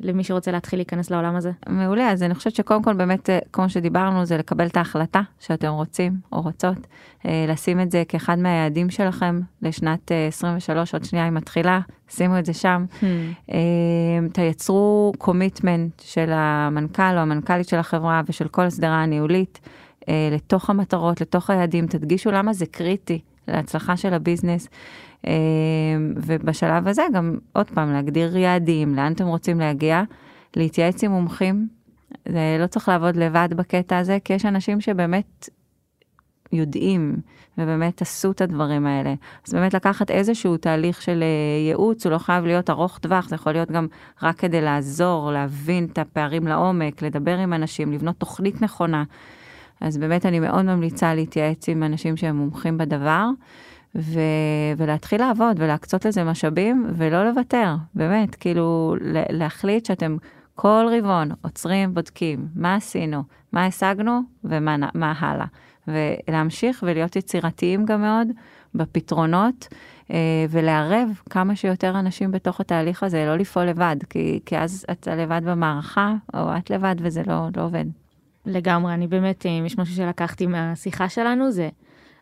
[0.00, 1.50] למי שרוצה להתחיל להיכנס לעולם הזה?
[1.68, 5.68] מעולה, אז אני חושבת שקודם כל באמת, אה, כמו שדיברנו, זה לקבל את ההחלטה שאתם
[5.68, 6.86] רוצים או רוצות,
[7.26, 12.38] אה, לשים את זה כאחד מהיעדים שלכם לשנת אה, 23, עוד שנייה היא מתחילה, שימו
[12.38, 12.84] את זה שם.
[13.52, 13.58] אה,
[14.32, 19.60] תייצרו commitment של המנכ"ל או המנכ"לית של החברה ושל כל השדרה הניהולית
[20.08, 24.68] אה, לתוך המטרות, לתוך היעדים, תדגישו למה זה קריטי להצלחה של ה business.
[25.26, 25.32] אה,
[26.16, 30.02] ובשלב הזה גם עוד פעם להגדיר יעדים, לאן אתם רוצים להגיע,
[30.56, 31.68] להתייעץ עם מומחים.
[32.28, 35.48] זה לא צריך לעבוד לבד בקטע הזה, כי יש אנשים שבאמת
[36.52, 37.16] יודעים
[37.58, 39.14] ובאמת עשו את הדברים האלה.
[39.46, 43.34] אז באמת לקחת איזשהו תהליך של אה, ייעוץ, הוא לא חייב להיות ארוך טווח, זה
[43.34, 43.86] יכול להיות גם
[44.22, 49.04] רק כדי לעזור, להבין את הפערים לעומק, לדבר עם אנשים, לבנות תוכנית נכונה.
[49.80, 53.28] אז באמת אני מאוד ממליצה להתייעץ עם אנשים שהם מומחים בדבר,
[53.98, 54.20] ו...
[54.76, 58.94] ולהתחיל לעבוד ולהקצות לזה משאבים ולא לוותר, באמת, כאילו
[59.30, 60.16] להחליט שאתם
[60.54, 63.22] כל רבעון עוצרים, בודקים מה עשינו,
[63.52, 65.46] מה השגנו ומה הלאה.
[65.88, 68.28] ולהמשיך ולהיות יצירתיים גם מאוד
[68.74, 69.68] בפתרונות
[70.10, 75.14] אה, ולערב כמה שיותר אנשים בתוך התהליך הזה, לא לפעול לבד, כי, כי אז אתה
[75.14, 77.84] לבד במערכה או את לבד וזה לא, לא עובד.
[78.46, 81.68] לגמרי, אני באמת, אם יש משהו שלקחתי מהשיחה שלנו, זה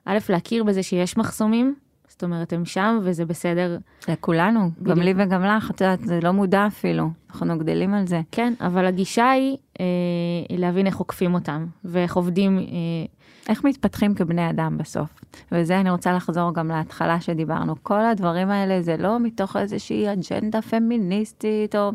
[0.04, 1.74] א', להכיר בזה שיש מחסומים,
[2.14, 3.78] זאת אומרת, הם שם וזה בסדר.
[4.08, 4.98] לכולנו, גם בדיוק.
[4.98, 8.20] לי וגם לך, את יודעת, זה לא מודע אפילו, אנחנו גדלים על זה.
[8.32, 9.86] כן, אבל הגישה היא אה,
[10.50, 12.64] להבין איך עוקפים אותם, ואיך עובדים, אה,
[13.48, 15.20] איך מתפתחים כבני אדם בסוף.
[15.52, 17.74] וזה אני רוצה לחזור גם להתחלה שדיברנו.
[17.82, 21.92] כל הדברים האלה זה לא מתוך איזושהי אג'נדה פמיניסטית, או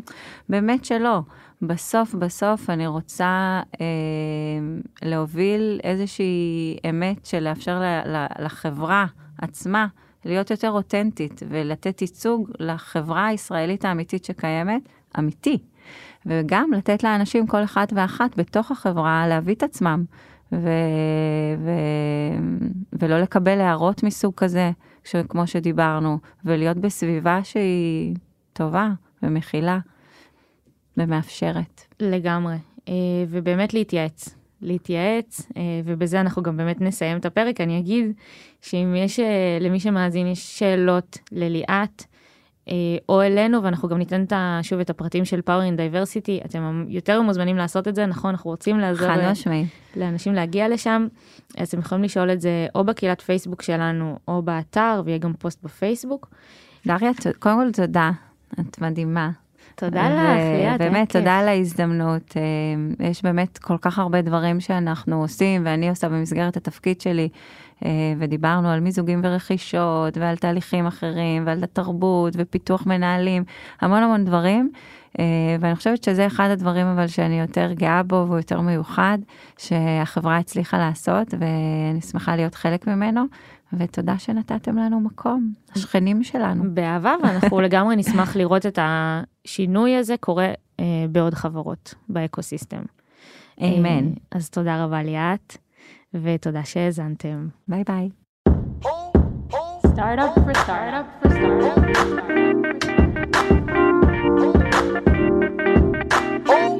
[0.48, 1.20] באמת שלא.
[1.62, 3.86] בסוף בסוף אני רוצה אה,
[5.02, 9.06] להוביל איזושהי אמת של לאפשר ל, ל, לחברה
[9.38, 9.86] עצמה
[10.24, 14.82] להיות יותר אותנטית ולתת ייצוג לחברה הישראלית האמיתית שקיימת,
[15.18, 15.58] אמיתי.
[16.26, 20.04] וגם לתת לאנשים, כל אחד ואחת בתוך החברה, להביא את עצמם.
[20.52, 20.68] ו...
[21.58, 21.70] ו...
[22.92, 24.70] ולא לקבל הערות מסוג כזה,
[25.04, 25.16] ש...
[25.16, 28.14] כמו שדיברנו, ולהיות בסביבה שהיא
[28.52, 28.88] טובה
[29.22, 29.78] ומכילה
[30.96, 31.84] ומאפשרת.
[32.00, 32.56] לגמרי,
[32.88, 32.94] אה,
[33.28, 34.36] ובאמת להתייעץ.
[34.62, 37.60] להתייעץ, אה, ובזה אנחנו גם באמת נסיים את הפרק.
[37.60, 38.12] אני אגיד
[38.62, 42.04] שאם יש, אה, למי שמאזין, יש שאלות לליאת,
[43.08, 44.32] או אלינו, ואנחנו גם ניתן את
[44.62, 48.30] שוב את הפרטים של Power in Diversity, אתם יותר מוזמנים לעשות את זה, נכון?
[48.30, 49.08] אנחנו רוצים לעזור.
[49.96, 51.06] לאנשים להגיע לשם,
[51.56, 55.62] אז אתם יכולים לשאול את זה או בקהילת פייסבוק שלנו, או באתר, ויהיה גם פוסט
[55.62, 56.30] בפייסבוק.
[56.86, 58.10] דריה, קודם כל תודה,
[58.60, 59.30] את מדהימה.
[59.80, 60.78] תודה לך, ליאת.
[60.78, 61.12] באמת.
[61.12, 62.36] תודה על ההזדמנות.
[62.36, 67.28] אה, יש באמת כל כך הרבה דברים שאנחנו עושים, ואני עושה במסגרת התפקיד שלי,
[67.84, 73.44] אה, ודיברנו על מיזוגים ורכישות, ועל תהליכים אחרים, ועל התרבות, ופיתוח מנהלים,
[73.80, 74.70] המון המון דברים.
[75.18, 75.24] אה,
[75.60, 79.18] ואני חושבת שזה אחד הדברים אבל שאני יותר גאה בו והוא יותר מיוחד,
[79.58, 83.24] שהחברה הצליחה לעשות, ואני שמחה להיות חלק ממנו,
[83.72, 86.74] ותודה שנתתם לנו מקום, השכנים שלנו.
[86.74, 90.48] באהבה, ואנחנו לגמרי נשמח לראות את השינוי הזה קורה
[90.80, 92.82] אה, בעוד חברות ב ecosystem.
[93.60, 93.86] אמן.
[94.06, 95.56] אה, אז תודה רבה ליאת,
[96.14, 97.48] ותודה שהאזנתם.
[97.68, 98.08] ביי ביי.
[99.94, 101.76] Startup for startup for startup.
[101.78, 102.00] for
[106.50, 106.79] startup.